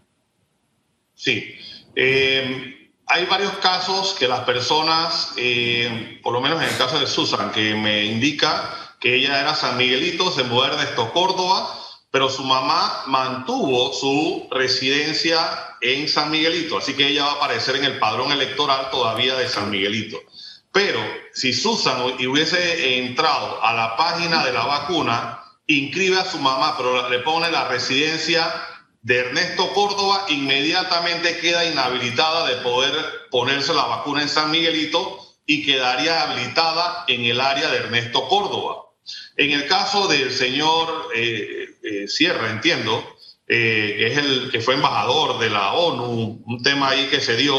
Sí. 1.15 1.55
Eh, 1.95 2.91
hay 3.05 3.25
varios 3.25 3.53
casos 3.59 4.15
que 4.19 4.27
las 4.27 4.41
personas, 4.41 5.31
eh, 5.37 6.19
por 6.21 6.33
lo 6.33 6.41
menos 6.41 6.61
en 6.61 6.67
el 6.67 6.77
caso 6.77 6.99
de 6.99 7.07
Susan, 7.07 7.51
que 7.51 7.73
me 7.75 8.05
indica 8.05 8.95
que 8.99 9.15
ella 9.15 9.39
era 9.39 9.55
San 9.55 9.77
Miguelito, 9.77 10.31
se 10.31 10.43
mudó 10.43 10.75
de 10.75 10.83
esto 10.83 11.13
Córdoba, 11.13 11.79
pero 12.11 12.29
su 12.29 12.43
mamá 12.43 13.03
mantuvo 13.07 13.93
su 13.93 14.47
residencia 14.51 15.39
en 15.79 16.09
San 16.09 16.29
Miguelito, 16.29 16.77
así 16.77 16.93
que 16.93 17.07
ella 17.07 17.23
va 17.23 17.31
a 17.31 17.35
aparecer 17.35 17.77
en 17.77 17.85
el 17.85 17.99
padrón 17.99 18.31
electoral 18.31 18.89
todavía 18.91 19.35
de 19.35 19.47
San 19.47 19.69
Miguelito. 19.69 20.17
Pero 20.71 20.99
si 21.33 21.53
Susan 21.53 22.01
hubiese 22.01 22.97
entrado 22.99 23.63
a 23.63 23.73
la 23.73 23.95
página 23.95 24.45
de 24.45 24.53
la 24.53 24.65
vacuna, 24.65 25.43
inscribe 25.65 26.17
a 26.17 26.25
su 26.25 26.39
mamá, 26.39 26.75
pero 26.77 27.09
le 27.09 27.19
pone 27.19 27.49
la 27.51 27.67
residencia 27.67 28.53
de 29.01 29.19
Ernesto 29.19 29.73
Córdoba, 29.73 30.25
inmediatamente 30.29 31.37
queda 31.39 31.65
inhabilitada 31.65 32.47
de 32.47 32.57
poder 32.57 32.93
ponerse 33.31 33.73
la 33.73 33.85
vacuna 33.85 34.21
en 34.21 34.29
San 34.29 34.51
Miguelito 34.51 35.19
y 35.45 35.65
quedaría 35.65 36.23
habilitada 36.23 37.05
en 37.07 37.25
el 37.25 37.39
área 37.39 37.69
de 37.69 37.77
Ernesto 37.77 38.27
Córdoba. 38.27 38.83
En 39.37 39.51
el 39.51 39.67
caso 39.67 40.07
del 40.07 40.31
señor 40.31 41.09
eh, 41.15 41.69
eh, 41.83 42.07
Sierra, 42.07 42.49
entiendo, 42.51 43.17
eh, 43.47 43.95
que 43.97 44.07
es 44.07 44.17
el 44.17 44.51
que 44.51 44.59
fue 44.59 44.73
embajador 44.73 45.39
de 45.39 45.49
la 45.49 45.73
ONU, 45.73 46.43
un 46.45 46.63
tema 46.63 46.89
ahí 46.89 47.07
que 47.07 47.21
se 47.21 47.37
dio, 47.37 47.57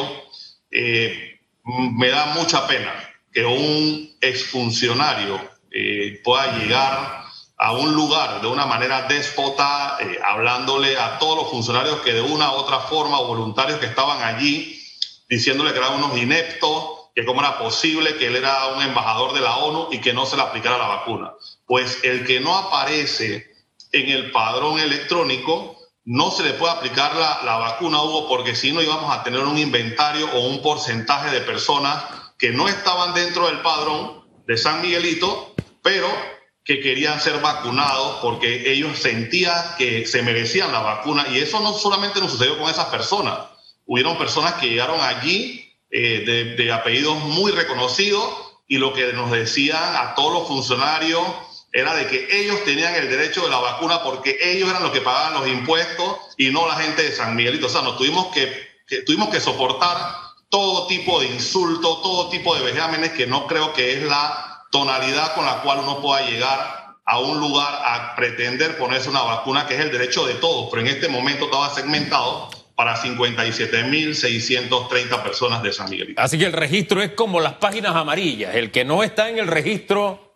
eh, 0.71 1.28
me 1.69 2.09
da 2.09 2.27
mucha 2.27 2.67
pena 2.67 2.93
que 3.33 3.45
un 3.45 4.17
exfuncionario 4.21 5.39
eh, 5.71 6.21
pueda 6.25 6.59
llegar 6.59 7.25
a 7.59 7.73
un 7.73 7.93
lugar 7.95 8.41
de 8.41 8.47
una 8.47 8.65
manera 8.65 9.03
déspota, 9.03 9.99
eh, 10.01 10.19
hablándole 10.25 10.97
a 10.97 11.19
todos 11.19 11.37
los 11.37 11.51
funcionarios 11.51 12.01
que 12.01 12.15
de 12.15 12.23
una 12.23 12.53
u 12.53 12.55
otra 12.55 12.81
forma, 12.81 13.21
voluntarios 13.21 13.79
que 13.81 13.87
estaban 13.87 14.23
allí, 14.23 14.81
diciéndole 15.29 15.73
que 15.73 15.79
eran 15.79 16.03
unos 16.03 16.17
ineptos, 16.17 17.11
que 17.15 17.25
cómo 17.25 17.41
era 17.41 17.59
posible 17.59 18.17
que 18.17 18.29
él 18.29 18.37
era 18.37 18.69
un 18.69 18.83
embajador 18.83 19.35
de 19.35 19.41
la 19.41 19.57
ONU 19.57 19.89
y 19.91 19.99
que 19.99 20.13
no 20.13 20.25
se 20.25 20.37
le 20.37 20.43
aplicara 20.43 20.79
la 20.79 20.87
vacuna. 20.87 21.33
Pues 21.67 21.99
el 22.05 22.25
que 22.25 22.41
no 22.41 22.57
aparece 22.57 23.53
en 23.93 24.09
el 24.09 24.31
padrón 24.31 24.79
electrónico, 24.79 25.78
no 26.09 26.31
se 26.31 26.43
le 26.43 26.55
puede 26.55 26.73
aplicar 26.73 27.15
la, 27.17 27.43
la, 27.45 27.59
vacuna, 27.59 28.03
Hugo, 28.03 28.29
porque 28.29 28.57
si 28.57 28.73
no 28.73 28.81
íbamos 28.81 29.15
a 29.15 29.23
tener 29.23 29.41
un 29.41 29.59
inventario 29.59 30.27
o 30.33 30.47
un 30.49 30.63
porcentaje 30.63 31.31
de 31.31 31.43
personas 31.43 32.03
que 32.39 32.51
no 32.51 32.67
estaban 32.67 33.13
dentro 33.13 33.47
del 33.47 33.61
padrón 33.61 34.25
de 34.47 34.57
San 34.57 34.81
Miguelito, 34.81 35.55
pero 35.83 36.09
que 36.65 36.81
querían 36.81 37.21
ser 37.21 37.43
vacunados 37.43 38.21
porque 38.23 38.73
ellos 38.73 38.99
sentían 38.99 39.63
que 39.77 40.07
se 40.07 40.23
merecían 40.23 40.73
la 40.73 40.81
vacuna. 40.81 41.27
Y 41.31 41.41
eso 41.41 41.61
no 41.61 41.75
solamente 41.75 42.21
nos 42.21 42.33
sucedió 42.33 42.59
con 42.59 42.71
esas 42.71 42.87
personas. 42.87 43.41
Hubieron 43.85 44.17
personas 44.17 44.55
que 44.55 44.71
llegaron 44.71 45.03
allí 45.03 45.77
eh, 45.91 46.25
de, 46.25 46.57
de 46.57 46.73
apellidos 46.73 47.19
muy 47.19 47.53
reconocidos 47.53 48.25
y 48.67 48.79
lo 48.79 48.95
que 48.95 49.13
nos 49.13 49.31
decían 49.31 49.95
a 49.95 50.15
todos 50.15 50.33
los 50.33 50.49
funcionarios 50.49 51.21
era 51.73 51.95
de 51.95 52.07
que 52.07 52.41
ellos 52.41 52.65
tenían 52.65 52.95
el 52.95 53.09
derecho 53.09 53.45
de 53.45 53.51
la 53.51 53.59
vacuna 53.59 54.03
porque 54.03 54.39
ellos 54.43 54.71
eran 54.71 54.83
los 54.83 54.93
que 54.93 55.01
pagaban 55.01 55.35
los 55.35 55.49
impuestos 55.49 56.19
y 56.37 56.51
no 56.51 56.67
la 56.67 56.77
gente 56.77 57.03
de 57.03 57.13
San 57.13 57.37
Miguelito. 57.37 57.67
O 57.67 57.71
sea, 57.71 57.83
nos 57.83 57.99
tuvimos 57.99 58.29
que, 58.29 58.69
que 58.87 59.03
tuvimos 59.03 59.29
que 59.29 59.41
soportar 59.41 59.97
todo 60.49 60.87
tipo 60.87 61.21
de 61.21 61.27
insultos, 61.27 62.03
todo 62.03 62.31
tipo 62.31 62.55
de 62.55 62.63
vejámenes 62.63 63.11
que 63.11 63.27
no 63.27 63.47
creo 63.47 63.75
que 63.75 63.93
es 63.93 64.03
la 64.03 64.65
tonalidad 64.71 65.35
con 65.35 65.45
la 65.45 65.61
cual 65.61 65.81
uno 65.81 66.01
pueda 66.01 66.27
llegar 66.27 66.97
a 67.05 67.21
un 67.21 67.39
lugar 67.41 67.83
a 67.85 68.15
pretender 68.17 68.77
ponerse 68.77 69.09
una 69.09 69.23
vacuna 69.23 69.67
que 69.67 69.75
es 69.75 69.81
el 69.81 69.91
derecho 69.91 70.27
de 70.27 70.35
todos, 70.35 70.69
pero 70.71 70.83
en 70.83 70.89
este 70.89 71.09
momento 71.09 71.47
estaba 71.47 71.75
segmentado 71.75 72.51
para 72.75 72.97
57.630 72.97 75.23
personas 75.23 75.63
de 75.63 75.73
San 75.73 75.89
Miguelito. 75.91 76.21
Así 76.21 76.39
que 76.39 76.45
el 76.45 76.53
registro 76.53 77.03
es 77.03 77.13
como 77.13 77.41
las 77.41 77.55
páginas 77.55 77.97
amarillas, 77.97 78.55
el 78.55 78.71
que 78.71 78.85
no 78.85 79.03
está 79.03 79.31
en 79.31 79.39
el 79.39 79.47
registro 79.47 80.28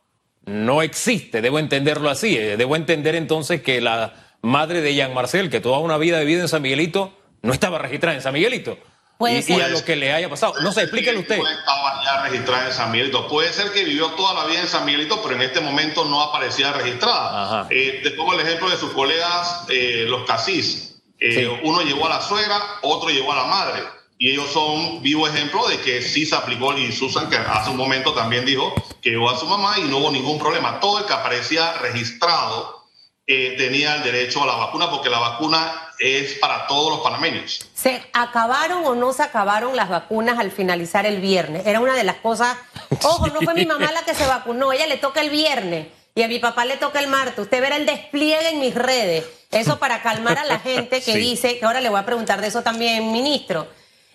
no 0.46 0.82
existe, 0.82 1.40
debo 1.40 1.58
entenderlo 1.58 2.10
así. 2.10 2.36
eh, 2.36 2.56
Debo 2.56 2.76
entender 2.76 3.14
entonces 3.14 3.62
que 3.62 3.80
la 3.80 4.14
madre 4.42 4.80
de 4.80 4.94
Jean 4.94 5.14
Marcel, 5.14 5.50
que 5.50 5.60
toda 5.60 5.78
una 5.78 5.98
vida 5.98 6.18
de 6.18 6.24
vida 6.24 6.42
en 6.42 6.48
San 6.48 6.62
Miguelito, 6.62 7.16
no 7.42 7.52
estaba 7.52 7.78
registrada 7.78 8.16
en 8.16 8.22
San 8.22 8.34
Miguelito. 8.34 8.78
Puede 9.18 9.38
Y, 9.38 9.42
ser. 9.42 9.58
y 9.58 9.60
a 9.62 9.68
lo 9.68 9.84
que 9.84 9.94
le 9.94 10.12
haya 10.12 10.28
pasado. 10.28 10.54
No 10.62 10.72
sé, 10.72 10.82
explíquele 10.82 11.18
usted. 11.20 11.38
No 11.38 11.48
estaba 11.48 12.02
ya 12.04 12.22
registrada 12.24 12.66
en 12.66 12.72
San 12.72 12.90
Miguelito. 12.90 13.28
Puede 13.28 13.52
ser 13.52 13.70
que 13.70 13.84
vivió 13.84 14.06
toda 14.12 14.34
la 14.34 14.46
vida 14.50 14.60
en 14.62 14.66
San 14.68 14.84
Miguelito, 14.84 15.22
pero 15.22 15.36
en 15.36 15.42
este 15.42 15.60
momento 15.60 16.04
no 16.06 16.20
aparecía 16.22 16.72
registrada. 16.72 17.44
Ajá. 17.44 17.66
Eh, 17.70 18.00
te 18.02 18.10
pongo 18.12 18.32
el 18.34 18.40
ejemplo 18.40 18.68
de 18.68 18.76
sus 18.76 18.90
colegas, 18.90 19.64
eh, 19.68 20.06
los 20.08 20.24
casis. 20.26 21.00
Eh, 21.20 21.34
Sí. 21.34 21.60
Uno 21.62 21.82
llevó 21.82 22.06
a 22.06 22.08
la 22.08 22.20
suegra, 22.20 22.60
otro 22.82 23.10
llevó 23.10 23.32
a 23.32 23.36
la 23.36 23.44
madre. 23.44 23.82
Y 24.22 24.30
ellos 24.30 24.52
son 24.52 25.02
vivo 25.02 25.26
ejemplo 25.26 25.66
de 25.66 25.80
que 25.80 26.00
sí 26.00 26.24
se 26.24 26.36
aplicó, 26.36 26.78
y 26.78 26.92
Susan, 26.92 27.28
que 27.28 27.34
hace 27.36 27.70
un 27.70 27.76
momento 27.76 28.14
también 28.14 28.44
dijo 28.44 28.72
que 29.00 29.10
llevó 29.10 29.28
a 29.28 29.36
su 29.36 29.46
mamá 29.46 29.80
y 29.80 29.82
no 29.82 29.98
hubo 29.98 30.12
ningún 30.12 30.38
problema. 30.38 30.78
Todo 30.78 31.00
el 31.00 31.06
que 31.06 31.12
aparecía 31.12 31.72
registrado 31.78 32.84
eh, 33.26 33.56
tenía 33.58 33.96
el 33.96 34.04
derecho 34.04 34.40
a 34.44 34.46
la 34.46 34.54
vacuna 34.54 34.88
porque 34.90 35.10
la 35.10 35.18
vacuna 35.18 35.72
es 35.98 36.34
para 36.34 36.68
todos 36.68 36.90
los 36.90 37.00
panameños. 37.00 37.68
¿Se 37.74 38.00
acabaron 38.12 38.84
o 38.86 38.94
no 38.94 39.12
se 39.12 39.24
acabaron 39.24 39.74
las 39.74 39.88
vacunas 39.88 40.38
al 40.38 40.52
finalizar 40.52 41.04
el 41.04 41.20
viernes? 41.20 41.66
Era 41.66 41.80
una 41.80 41.96
de 41.96 42.04
las 42.04 42.18
cosas. 42.18 42.56
Ojo, 43.02 43.26
no 43.26 43.40
fue 43.40 43.54
mi 43.54 43.66
mamá 43.66 43.90
la 43.90 44.02
que 44.04 44.14
se 44.14 44.28
vacunó, 44.28 44.72
ella 44.72 44.86
le 44.86 44.98
toca 44.98 45.20
el 45.20 45.30
viernes 45.30 45.88
y 46.14 46.22
a 46.22 46.28
mi 46.28 46.38
papá 46.38 46.64
le 46.64 46.76
toca 46.76 47.00
el 47.00 47.08
martes. 47.08 47.40
Usted 47.40 47.60
verá 47.60 47.74
el 47.74 47.86
despliegue 47.86 48.50
en 48.50 48.60
mis 48.60 48.76
redes. 48.76 49.24
Eso 49.50 49.80
para 49.80 50.00
calmar 50.00 50.38
a 50.38 50.44
la 50.44 50.60
gente 50.60 51.02
que 51.02 51.12
Sí. 51.14 51.18
dice, 51.18 51.58
que 51.58 51.64
ahora 51.64 51.80
le 51.80 51.88
voy 51.88 51.98
a 51.98 52.06
preguntar 52.06 52.40
de 52.40 52.46
eso 52.46 52.62
también, 52.62 53.10
ministro, 53.10 53.66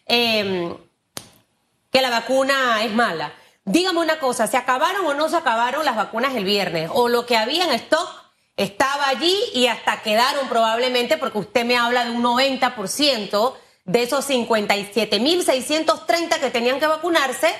eh, 0.07 0.75
que 1.91 2.01
la 2.01 2.09
vacuna 2.09 2.83
es 2.83 2.93
mala. 2.93 3.33
Dígame 3.65 3.99
una 3.99 4.19
cosa, 4.19 4.47
¿se 4.47 4.57
acabaron 4.57 5.05
o 5.05 5.13
no 5.13 5.29
se 5.29 5.35
acabaron 5.35 5.85
las 5.85 5.95
vacunas 5.95 6.35
el 6.35 6.45
viernes? 6.45 6.89
¿O 6.93 7.09
lo 7.09 7.25
que 7.25 7.37
había 7.37 7.65
en 7.65 7.71
stock 7.71 8.09
estaba 8.55 9.09
allí 9.09 9.35
y 9.53 9.67
hasta 9.67 10.01
quedaron 10.01 10.47
probablemente, 10.47 11.17
porque 11.17 11.39
usted 11.39 11.65
me 11.65 11.77
habla 11.77 12.05
de 12.05 12.11
un 12.11 12.23
90% 12.23 13.53
de 13.85 14.03
esos 14.03 14.29
57.630 14.29 16.39
que 16.39 16.49
tenían 16.49 16.79
que 16.79 16.87
vacunarse? 16.87 17.53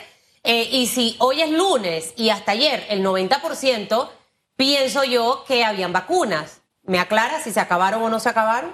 eh, 0.50 0.70
y 0.72 0.88
si 0.88 1.18
hoy 1.20 1.42
es 1.42 1.52
lunes 1.52 2.14
y 2.16 2.30
hasta 2.30 2.54
ayer 2.54 2.86
el 2.88 3.04
90%, 3.04 4.10
pienso 4.56 5.04
yo 5.04 5.44
que 5.46 5.66
habían 5.66 5.92
vacunas. 5.92 6.62
¿Me 6.84 7.00
aclara 7.00 7.44
si 7.44 7.52
se 7.52 7.60
acabaron 7.60 8.02
o 8.02 8.10
no 8.10 8.22
se 8.22 8.30
acabaron? 8.30 8.74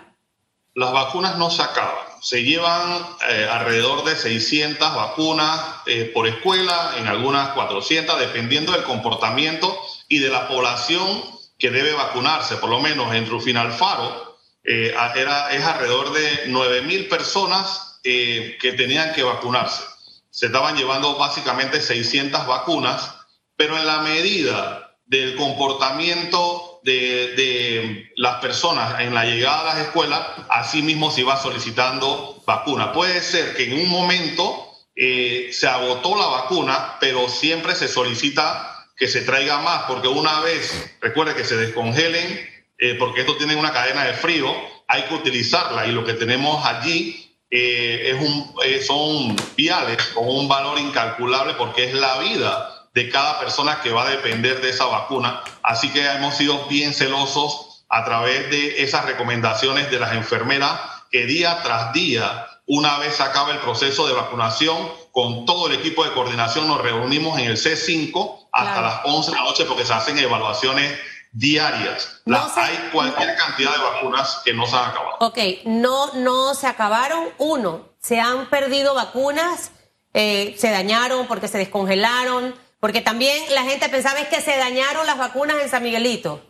Las 0.75 0.91
vacunas 0.91 1.37
no 1.37 1.51
se 1.51 1.61
acaban. 1.61 2.05
Se 2.21 2.43
llevan 2.43 3.05
eh, 3.29 3.47
alrededor 3.51 4.03
de 4.05 4.15
600 4.15 4.95
vacunas 4.95 5.59
eh, 5.85 6.09
por 6.13 6.27
escuela, 6.27 6.95
en 6.97 7.07
algunas 7.07 7.49
400, 7.49 8.19
dependiendo 8.19 8.71
del 8.71 8.83
comportamiento 8.83 9.77
y 10.07 10.19
de 10.19 10.29
la 10.29 10.47
población 10.47 11.23
que 11.59 11.69
debe 11.69 11.93
vacunarse. 11.93 12.55
Por 12.55 12.69
lo 12.69 12.79
menos 12.79 13.13
en 13.13 13.29
Rufín 13.29 13.57
Alfaro 13.57 14.39
eh, 14.63 14.95
era, 15.15 15.51
es 15.51 15.63
alrededor 15.63 16.11
de 16.13 16.43
9 16.47 16.81
mil 16.81 17.07
personas 17.07 17.99
que 18.03 18.75
tenían 18.75 19.13
que 19.13 19.23
vacunarse. 19.23 19.81
Se 20.29 20.47
estaban 20.47 20.75
llevando 20.75 21.15
básicamente 21.15 21.79
600 21.79 22.45
vacunas, 22.47 23.13
pero 23.55 23.77
en 23.77 23.85
la 23.85 24.01
medida 24.01 24.97
del 25.05 25.35
comportamiento 25.35 26.62
de, 26.83 28.11
las 28.15 28.35
personas 28.37 28.99
en 29.01 29.13
la 29.13 29.25
llegada 29.25 29.61
a 29.61 29.75
las 29.75 29.87
escuelas, 29.87 30.21
así 30.49 30.81
mismo 30.81 31.11
se 31.11 31.21
iba 31.21 31.41
solicitando 31.41 32.41
vacuna. 32.45 32.91
Puede 32.91 33.21
ser 33.21 33.55
que 33.55 33.65
en 33.65 33.81
un 33.81 33.89
momento 33.89 34.69
eh, 34.95 35.49
se 35.51 35.67
agotó 35.67 36.15
la 36.15 36.27
vacuna, 36.27 36.97
pero 36.99 37.27
siempre 37.29 37.75
se 37.75 37.87
solicita 37.87 38.69
que 38.95 39.07
se 39.07 39.21
traiga 39.21 39.59
más, 39.59 39.83
porque 39.83 40.07
una 40.07 40.41
vez, 40.41 40.95
recuerde 41.01 41.35
que 41.35 41.45
se 41.45 41.57
descongelen, 41.57 42.49
eh, 42.77 42.95
porque 42.99 43.21
esto 43.21 43.35
tiene 43.37 43.55
una 43.55 43.73
cadena 43.73 44.05
de 44.05 44.13
frío, 44.13 44.53
hay 44.87 45.03
que 45.03 45.15
utilizarla 45.15 45.87
y 45.87 45.91
lo 45.91 46.05
que 46.05 46.13
tenemos 46.13 46.63
allí 46.65 47.37
eh, 47.49 48.11
es 48.11 48.21
un, 48.21 48.53
son 48.85 49.35
viales 49.55 49.97
con 50.13 50.27
un 50.27 50.47
valor 50.47 50.79
incalculable 50.79 51.53
porque 51.53 51.85
es 51.85 51.93
la 51.93 52.19
vida 52.19 52.82
de 52.93 53.09
cada 53.09 53.39
persona 53.39 53.81
que 53.81 53.91
va 53.91 54.05
a 54.05 54.09
depender 54.09 54.61
de 54.61 54.69
esa 54.69 54.85
vacuna. 54.85 55.41
Así 55.63 55.89
que 55.89 56.05
hemos 56.05 56.35
sido 56.35 56.67
bien 56.67 56.93
celosos 56.93 57.85
a 57.89 58.05
través 58.05 58.49
de 58.49 58.83
esas 58.83 59.05
recomendaciones 59.05 59.89
de 59.91 59.99
las 59.99 60.13
enfermeras 60.13 60.79
que 61.11 61.25
día 61.25 61.61
tras 61.61 61.93
día, 61.93 62.47
una 62.65 62.97
vez 62.97 63.21
acaba 63.21 63.51
el 63.51 63.59
proceso 63.59 64.07
de 64.07 64.13
vacunación, 64.13 64.91
con 65.11 65.45
todo 65.45 65.67
el 65.67 65.75
equipo 65.75 66.03
de 66.03 66.11
coordinación 66.11 66.67
nos 66.67 66.81
reunimos 66.81 67.37
en 67.39 67.45
el 67.45 67.57
C5 67.57 68.47
hasta 68.51 68.81
las 68.81 69.01
11 69.03 69.31
de 69.31 69.37
la 69.37 69.43
noche 69.43 69.65
porque 69.65 69.85
se 69.85 69.93
hacen 69.93 70.17
evaluaciones 70.17 70.97
diarias. 71.31 72.21
Hay 72.55 72.89
cualquier 72.91 73.35
cantidad 73.35 73.75
de 73.75 73.83
vacunas 73.83 74.41
que 74.43 74.53
no 74.53 74.65
se 74.65 74.75
han 74.75 74.89
acabado. 74.89 75.17
Ok, 75.19 75.37
no, 75.65 76.13
no 76.13 76.55
se 76.55 76.67
acabaron. 76.67 77.29
Uno, 77.37 77.89
se 77.99 78.19
han 78.19 78.49
perdido 78.49 78.95
vacunas, 78.95 79.71
eh, 80.13 80.55
se 80.57 80.71
dañaron 80.71 81.27
porque 81.27 81.47
se 81.47 81.57
descongelaron. 81.57 82.55
Porque 82.83 82.99
también 82.99 83.45
la 83.51 83.63
gente 83.63 83.87
pensaba 83.87 84.19
es 84.19 84.27
que 84.27 84.41
se 84.41 84.57
dañaron 84.57 85.07
las 85.07 85.17
vacunas 85.17 85.55
en 85.61 85.69
San 85.69 85.83
Miguelito. 85.83 86.41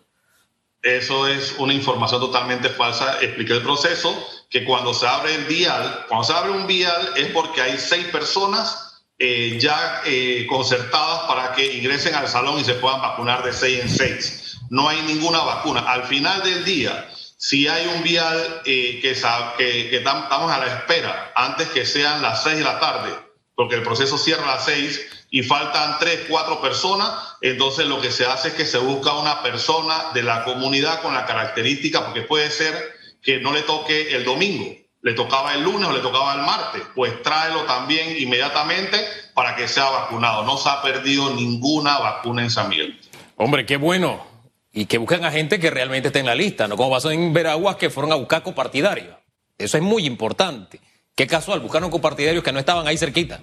Eso 0.81 1.27
es 1.27 1.53
una 1.59 1.75
información 1.75 2.19
totalmente 2.21 2.69
falsa. 2.69 3.21
Expliqué 3.21 3.53
el 3.53 3.61
proceso, 3.61 4.11
que 4.49 4.63
cuando 4.65 4.95
se 4.95 5.05
abre 5.05 5.35
el 5.35 5.43
vial, 5.43 6.05
cuando 6.07 6.25
se 6.25 6.33
abre 6.33 6.49
un 6.49 6.65
vial 6.65 7.11
es 7.17 7.27
porque 7.27 7.61
hay 7.61 7.77
seis 7.77 8.07
personas 8.07 9.03
eh, 9.19 9.59
ya 9.59 10.01
eh, 10.07 10.47
concertadas 10.49 11.25
para 11.27 11.53
que 11.53 11.71
ingresen 11.71 12.15
al 12.15 12.27
salón 12.27 12.59
y 12.59 12.63
se 12.63 12.73
puedan 12.73 13.03
vacunar 13.03 13.43
de 13.43 13.53
seis 13.53 13.81
en 13.81 13.89
seis. 13.89 14.57
No 14.71 14.89
hay 14.89 15.03
ninguna 15.03 15.43
vacuna. 15.43 15.81
Al 15.81 16.05
final 16.05 16.41
del 16.41 16.65
día, 16.65 17.11
si 17.37 17.67
hay 17.67 17.85
un 17.95 18.01
vial 18.01 18.63
eh, 18.65 18.97
que, 19.03 19.13
que, 19.13 19.89
que 19.91 19.97
estamos 19.97 20.51
a 20.51 20.57
la 20.57 20.65
espera 20.65 21.31
antes 21.35 21.67
que 21.67 21.85
sean 21.85 22.23
las 22.23 22.41
seis 22.41 22.57
de 22.57 22.63
la 22.63 22.79
tarde, 22.79 23.13
porque 23.53 23.75
el 23.75 23.83
proceso 23.83 24.17
cierra 24.17 24.45
a 24.45 24.55
las 24.55 24.65
seis, 24.65 24.99
y 25.33 25.41
faltan 25.41 25.97
tres, 25.99 26.25
cuatro 26.29 26.61
personas, 26.61 27.09
entonces 27.41 27.87
lo 27.87 27.99
que 27.99 28.11
se 28.11 28.23
hace 28.23 28.49
es 28.49 28.53
que 28.53 28.67
se 28.67 28.77
busca 28.77 29.17
una 29.17 29.41
persona 29.41 30.11
de 30.13 30.21
la 30.21 30.43
comunidad 30.43 31.01
con 31.01 31.15
la 31.15 31.25
característica, 31.25 32.05
porque 32.05 32.21
puede 32.21 32.51
ser 32.51 32.75
que 33.19 33.39
no 33.39 33.51
le 33.51 33.63
toque 33.63 34.15
el 34.15 34.25
domingo, 34.25 34.75
le 35.01 35.13
tocaba 35.13 35.55
el 35.55 35.63
lunes 35.63 35.89
o 35.89 35.91
le 35.91 36.01
tocaba 36.01 36.35
el 36.35 36.41
martes, 36.41 36.83
pues 36.93 37.23
tráelo 37.23 37.63
también 37.63 38.15
inmediatamente 38.15 39.03
para 39.33 39.55
que 39.55 39.67
sea 39.67 39.89
vacunado. 39.89 40.43
No 40.43 40.55
se 40.55 40.69
ha 40.69 40.83
perdido 40.83 41.33
ninguna 41.33 41.97
vacuna 41.97 42.43
en 42.43 42.51
San 42.51 42.69
Miguel. 42.69 42.99
Hombre, 43.35 43.65
qué 43.65 43.77
bueno. 43.77 44.23
Y 44.71 44.85
que 44.85 44.99
busquen 44.99 45.25
a 45.25 45.31
gente 45.31 45.59
que 45.59 45.71
realmente 45.71 46.09
esté 46.09 46.19
en 46.19 46.27
la 46.27 46.35
lista, 46.35 46.67
no 46.67 46.77
como 46.77 46.91
pasó 46.91 47.09
en 47.09 47.33
Veraguas 47.33 47.77
que 47.77 47.89
fueron 47.89 48.11
a 48.11 48.15
buscar 48.15 48.43
copartidarios. 48.43 49.15
Eso 49.57 49.77
es 49.77 49.83
muy 49.83 50.05
importante. 50.05 50.79
Qué 51.15 51.25
casual, 51.25 51.59
buscaron 51.59 51.89
copartidarios 51.89 52.43
que 52.43 52.51
no 52.51 52.59
estaban 52.59 52.85
ahí 52.85 52.99
cerquita. 52.99 53.39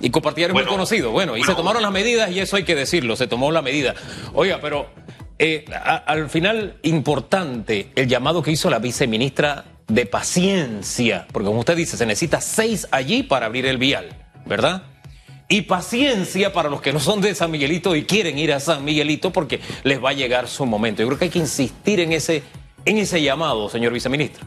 Y 0.00 0.10
compartir 0.10 0.52
muy 0.52 0.64
conocido. 0.64 1.12
Bueno, 1.12 1.36
y 1.36 1.44
se 1.44 1.54
tomaron 1.54 1.82
las 1.82 1.92
medidas 1.92 2.30
y 2.30 2.40
eso 2.40 2.56
hay 2.56 2.64
que 2.64 2.74
decirlo, 2.74 3.16
se 3.16 3.26
tomó 3.26 3.50
la 3.52 3.62
medida. 3.62 3.94
Oiga, 4.32 4.58
pero 4.60 4.88
eh, 5.38 5.64
al 6.06 6.28
final 6.30 6.78
importante 6.82 7.90
el 7.94 8.08
llamado 8.08 8.42
que 8.42 8.50
hizo 8.50 8.70
la 8.70 8.78
viceministra 8.78 9.64
de 9.88 10.06
paciencia, 10.06 11.26
porque 11.32 11.46
como 11.46 11.60
usted 11.60 11.76
dice, 11.76 11.96
se 11.96 12.06
necesita 12.06 12.40
seis 12.40 12.88
allí 12.90 13.22
para 13.22 13.46
abrir 13.46 13.66
el 13.66 13.78
vial, 13.78 14.08
¿verdad? 14.46 14.82
Y 15.48 15.62
paciencia 15.62 16.52
para 16.52 16.70
los 16.70 16.80
que 16.80 16.92
no 16.92 17.00
son 17.00 17.20
de 17.20 17.34
San 17.34 17.50
Miguelito 17.50 17.94
y 17.94 18.04
quieren 18.04 18.38
ir 18.38 18.52
a 18.52 18.60
San 18.60 18.84
Miguelito 18.84 19.30
porque 19.30 19.60
les 19.82 20.02
va 20.02 20.10
a 20.10 20.14
llegar 20.14 20.48
su 20.48 20.64
momento. 20.64 21.02
Yo 21.02 21.08
creo 21.08 21.18
que 21.18 21.24
hay 21.26 21.30
que 21.30 21.38
insistir 21.38 22.00
en 22.00 22.12
ese, 22.12 22.42
en 22.84 22.98
ese 22.98 23.20
llamado, 23.20 23.68
señor 23.68 23.92
viceministro. 23.92 24.46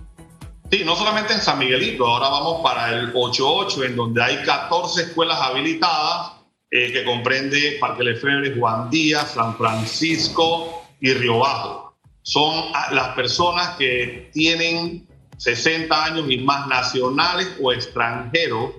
Sí, 0.69 0.83
no 0.83 0.97
solamente 0.97 1.33
en 1.33 1.39
San 1.39 1.59
Miguelito, 1.59 2.05
ahora 2.05 2.27
vamos 2.27 2.61
para 2.61 2.89
el 2.93 3.13
8-8, 3.13 3.85
en 3.85 3.95
donde 3.95 4.21
hay 4.21 4.43
14 4.43 5.03
escuelas 5.03 5.39
habilitadas, 5.39 6.33
eh, 6.69 6.91
que 6.91 7.05
comprende 7.05 7.77
Parque 7.79 8.03
Lefebvre, 8.03 8.53
Juan 8.59 8.89
Díaz, 8.89 9.31
San 9.35 9.55
Francisco 9.55 10.83
y 10.99 11.13
Río 11.13 11.39
Bajo. 11.39 11.95
Son 12.21 12.65
las 12.91 13.09
personas 13.15 13.77
que 13.77 14.29
tienen 14.33 15.07
60 15.37 16.03
años 16.03 16.25
y 16.29 16.39
más 16.39 16.67
nacionales 16.67 17.47
o 17.61 17.71
extranjeros, 17.71 18.71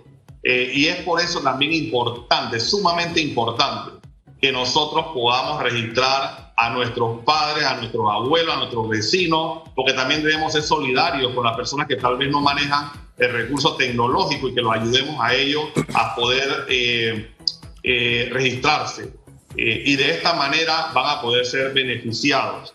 eh, 0.43 0.71
y 0.75 0.89
es 0.89 0.97
por 0.97 1.23
eso 1.23 1.41
también 1.41 1.73
importante, 1.73 2.61
sumamente 2.61 3.19
importante, 3.19 4.07
que 4.39 4.53
nosotros 4.53 5.07
podamos 5.15 5.63
registrar 5.63 6.48
a 6.59 6.71
nuestros 6.71 7.21
padres, 7.25 7.65
a 7.65 7.77
nuestros 7.77 8.05
abuelos, 8.11 8.53
a 8.53 8.59
nuestros 8.59 8.89
vecinos, 8.89 9.63
porque 9.77 9.93
también 9.93 10.25
debemos 10.25 10.53
ser 10.53 10.63
solidarios 10.63 11.33
con 11.33 11.45
las 11.45 11.57
personas 11.57 11.87
que 11.87 11.95
tal 11.95 12.19
vez 12.19 12.31
no 12.31 12.41
manejan 12.41 12.91
el 13.17 13.33
recurso 13.33 13.77
tecnológico 13.77 14.49
y 14.49 14.55
que 14.55 14.61
los 14.61 14.75
ayudemos 14.75 15.17
a 15.21 15.35
ellos 15.35 15.67
a 15.95 16.17
poder 16.17 16.67
eh, 16.69 17.31
eh, 17.85 18.29
registrarse. 18.33 19.05
Eh, 19.57 19.83
y 19.87 19.95
de 19.95 20.11
esta 20.11 20.35
manera 20.35 20.91
van 20.93 21.19
a 21.19 21.23
poder 21.23 21.47
ser 21.47 21.73
beneficiados. 21.73 22.75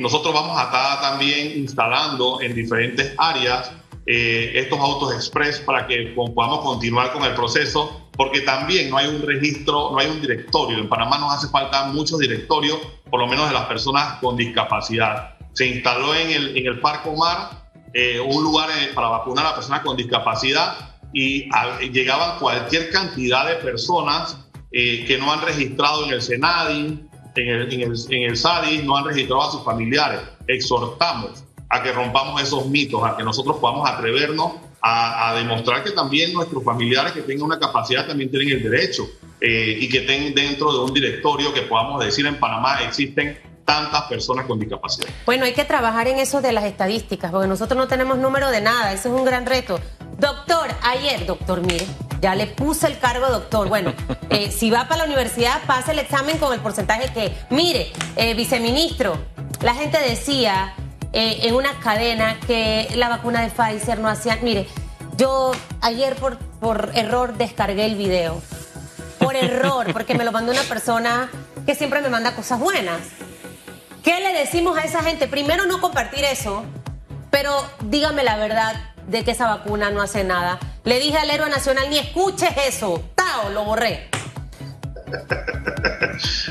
nosotros 0.00 0.32
vamos 0.32 0.58
a 0.58 0.64
estar 0.64 1.00
también 1.02 1.52
instalando 1.58 2.40
en 2.40 2.54
diferentes 2.54 3.14
áreas 3.18 3.72
estos 4.06 4.78
autos 4.80 5.14
express 5.14 5.60
para 5.60 5.86
que 5.86 6.14
podamos 6.16 6.60
continuar 6.60 7.12
con 7.12 7.24
el 7.24 7.34
proceso 7.34 8.01
porque 8.22 8.42
también 8.42 8.88
no 8.88 8.98
hay 8.98 9.08
un 9.08 9.20
registro, 9.20 9.90
no 9.90 9.98
hay 9.98 10.06
un 10.06 10.20
directorio. 10.20 10.78
En 10.78 10.88
Panamá 10.88 11.18
nos 11.18 11.34
hace 11.34 11.48
falta 11.48 11.86
muchos 11.86 12.20
directorios, 12.20 12.78
por 13.10 13.18
lo 13.18 13.26
menos 13.26 13.48
de 13.48 13.52
las 13.52 13.66
personas 13.66 14.20
con 14.20 14.36
discapacidad. 14.36 15.34
Se 15.54 15.66
instaló 15.66 16.14
en 16.14 16.30
el, 16.30 16.56
en 16.56 16.66
el 16.66 16.78
Parque 16.78 17.08
Omar 17.08 17.66
eh, 17.92 18.20
un 18.20 18.44
lugar 18.44 18.70
eh, 18.78 18.90
para 18.94 19.08
vacunar 19.08 19.46
a 19.46 19.56
personas 19.56 19.80
con 19.80 19.96
discapacidad 19.96 21.00
y 21.12 21.50
llegaban 21.90 22.38
cualquier 22.38 22.92
cantidad 22.92 23.44
de 23.44 23.56
personas 23.56 24.38
eh, 24.70 25.04
que 25.04 25.18
no 25.18 25.32
han 25.32 25.42
registrado 25.42 26.04
en 26.04 26.12
el 26.12 26.22
SENADI, 26.22 27.08
en 27.34 27.48
el, 27.48 27.72
en, 27.72 27.80
el, 27.80 27.98
en 28.08 28.22
el 28.30 28.36
SADI, 28.36 28.84
no 28.84 28.98
han 28.98 29.04
registrado 29.06 29.42
a 29.42 29.50
sus 29.50 29.64
familiares. 29.64 30.20
Exhortamos 30.46 31.42
a 31.70 31.82
que 31.82 31.90
rompamos 31.90 32.40
esos 32.40 32.66
mitos, 32.66 33.02
a 33.02 33.16
que 33.16 33.24
nosotros 33.24 33.56
podamos 33.56 33.90
atrevernos 33.90 34.52
a, 34.82 35.34
demostrar 35.36 35.84
que 35.84 35.92
también 35.92 36.32
nuestros 36.32 36.64
familiares 36.64 37.12
que 37.12 37.22
tengan 37.22 37.44
una 37.44 37.58
capacidad 37.58 38.06
también 38.06 38.30
tienen 38.30 38.50
el 38.50 38.62
derecho 38.62 39.08
eh, 39.40 39.78
y 39.80 39.88
que 39.88 39.98
estén 39.98 40.34
dentro 40.34 40.72
de 40.72 40.78
un 40.80 40.92
directorio 40.92 41.52
que 41.54 41.62
podamos 41.62 42.04
decir 42.04 42.26
en 42.26 42.38
Panamá 42.38 42.82
existen 42.82 43.38
tantas 43.64 44.02
personas 44.02 44.44
con 44.46 44.58
discapacidad. 44.58 45.08
Bueno, 45.24 45.44
hay 45.44 45.52
que 45.52 45.64
trabajar 45.64 46.08
en 46.08 46.18
eso 46.18 46.42
de 46.42 46.52
las 46.52 46.64
estadísticas, 46.64 47.30
porque 47.30 47.46
nosotros 47.46 47.78
no 47.78 47.86
tenemos 47.86 48.18
número 48.18 48.50
de 48.50 48.60
nada, 48.60 48.92
ese 48.92 49.08
es 49.08 49.14
un 49.14 49.24
gran 49.24 49.46
reto. 49.46 49.78
Doctor, 50.18 50.68
ayer, 50.82 51.26
doctor, 51.26 51.60
mire, 51.60 51.86
ya 52.20 52.34
le 52.34 52.48
puse 52.48 52.88
el 52.88 52.98
cargo 52.98 53.28
doctor. 53.28 53.68
Bueno, 53.68 53.92
eh, 54.30 54.50
si 54.50 54.70
va 54.70 54.88
para 54.88 54.98
la 54.98 55.04
universidad, 55.04 55.62
pase 55.66 55.92
el 55.92 56.00
examen 56.00 56.38
con 56.38 56.52
el 56.52 56.60
porcentaje 56.60 57.12
que, 57.12 57.32
mire, 57.50 57.92
eh, 58.16 58.34
viceministro, 58.34 59.16
la 59.62 59.74
gente 59.74 59.98
decía 60.00 60.74
eh, 61.12 61.40
en 61.42 61.54
una 61.54 61.78
cadena 61.80 62.38
que 62.46 62.88
la 62.94 63.08
vacuna 63.08 63.42
de 63.42 63.50
Pfizer 63.50 63.98
no 63.98 64.08
hacía. 64.08 64.38
Mire, 64.42 64.66
yo 65.16 65.52
ayer 65.80 66.16
por, 66.16 66.38
por 66.38 66.90
error 66.94 67.36
descargué 67.36 67.86
el 67.86 67.96
video. 67.96 68.40
Por 69.18 69.36
error, 69.36 69.92
porque 69.92 70.14
me 70.14 70.24
lo 70.24 70.32
mandó 70.32 70.52
una 70.52 70.62
persona 70.62 71.30
que 71.64 71.74
siempre 71.74 72.00
me 72.00 72.08
manda 72.08 72.34
cosas 72.34 72.58
buenas. 72.58 73.00
¿Qué 74.02 74.20
le 74.20 74.32
decimos 74.32 74.76
a 74.76 74.82
esa 74.82 75.02
gente? 75.02 75.28
Primero, 75.28 75.66
no 75.66 75.80
compartir 75.80 76.24
eso, 76.24 76.64
pero 77.30 77.54
dígame 77.82 78.24
la 78.24 78.36
verdad 78.36 78.74
de 79.06 79.22
que 79.22 79.30
esa 79.30 79.46
vacuna 79.46 79.90
no 79.90 80.02
hace 80.02 80.24
nada. 80.24 80.58
Le 80.84 80.98
dije 80.98 81.18
al 81.18 81.30
héroe 81.30 81.48
nacional, 81.48 81.88
ni 81.88 81.98
escuches 81.98 82.50
eso. 82.66 83.00
Tao, 83.14 83.50
lo 83.50 83.64
borré. 83.64 84.08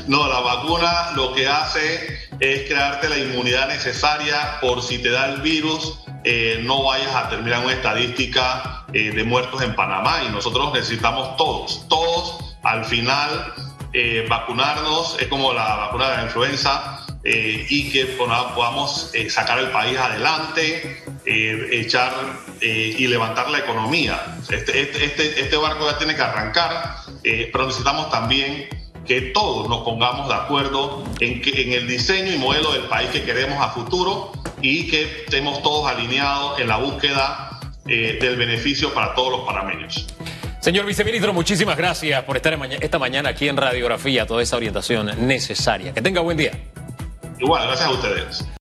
No, 0.06 0.28
la 0.28 0.40
vacuna 0.40 1.12
lo 1.14 1.34
que 1.34 1.46
hace 1.46 2.21
es 2.42 2.68
crearte 2.68 3.08
la 3.08 3.18
inmunidad 3.18 3.68
necesaria 3.68 4.58
por 4.60 4.82
si 4.82 4.98
te 4.98 5.10
da 5.10 5.28
el 5.28 5.42
virus, 5.42 6.00
eh, 6.24 6.60
no 6.64 6.82
vayas 6.82 7.14
a 7.14 7.28
terminar 7.28 7.64
una 7.64 7.72
estadística 7.72 8.84
eh, 8.92 9.12
de 9.12 9.22
muertos 9.22 9.62
en 9.62 9.76
Panamá. 9.76 10.24
Y 10.26 10.32
nosotros 10.32 10.72
necesitamos 10.74 11.36
todos, 11.36 11.86
todos 11.88 12.56
al 12.64 12.84
final 12.84 13.54
eh, 13.92 14.26
vacunarnos, 14.28 15.18
es 15.20 15.28
como 15.28 15.52
la 15.52 15.76
vacuna 15.76 16.10
de 16.10 16.16
la 16.16 16.22
influenza. 16.24 16.98
y 17.24 17.88
que 17.92 18.04
podamos 18.16 19.12
sacar 19.28 19.60
el 19.60 19.70
país 19.70 19.96
adelante, 19.96 21.04
echar 21.24 22.12
y 22.60 23.06
levantar 23.06 23.48
la 23.48 23.58
economía. 23.58 24.20
Este, 24.50 24.80
este, 24.80 25.04
este, 25.04 25.40
este, 25.40 25.56
barco 25.56 25.88
ya 25.88 25.98
tiene 25.98 26.16
que 26.16 26.22
arrancar, 26.22 26.96
pero 27.22 27.66
necesitamos 27.66 28.10
también 28.10 28.68
que 29.06 29.20
todos 29.32 29.68
nos 29.68 29.82
pongamos 29.82 30.28
de 30.28 30.34
acuerdo 30.34 31.04
en, 31.20 31.40
que, 31.40 31.62
en 31.62 31.72
el 31.72 31.88
diseño 31.88 32.32
y 32.32 32.38
modelo 32.38 32.72
del 32.72 32.82
país 32.84 33.10
que 33.10 33.22
queremos 33.22 33.60
a 33.60 33.70
futuro 33.70 34.32
y 34.60 34.88
que 34.88 35.24
estemos 35.24 35.62
todos 35.62 35.90
alineados 35.90 36.60
en 36.60 36.68
la 36.68 36.76
búsqueda 36.76 37.60
eh, 37.86 38.18
del 38.20 38.36
beneficio 38.36 38.94
para 38.94 39.14
todos 39.14 39.32
los 39.32 39.40
panameños. 39.40 40.06
Señor 40.60 40.86
viceministro, 40.86 41.32
muchísimas 41.32 41.76
gracias 41.76 42.22
por 42.22 42.36
estar 42.36 42.56
esta 42.80 42.98
mañana 43.00 43.30
aquí 43.30 43.48
en 43.48 43.56
Radiografía, 43.56 44.26
toda 44.26 44.42
esa 44.42 44.56
orientación 44.56 45.10
necesaria. 45.26 45.92
Que 45.92 46.00
tenga 46.00 46.20
buen 46.20 46.36
día. 46.36 46.52
Igual, 47.40 47.66
gracias 47.66 47.88
a 47.88 47.90
ustedes. 47.90 48.52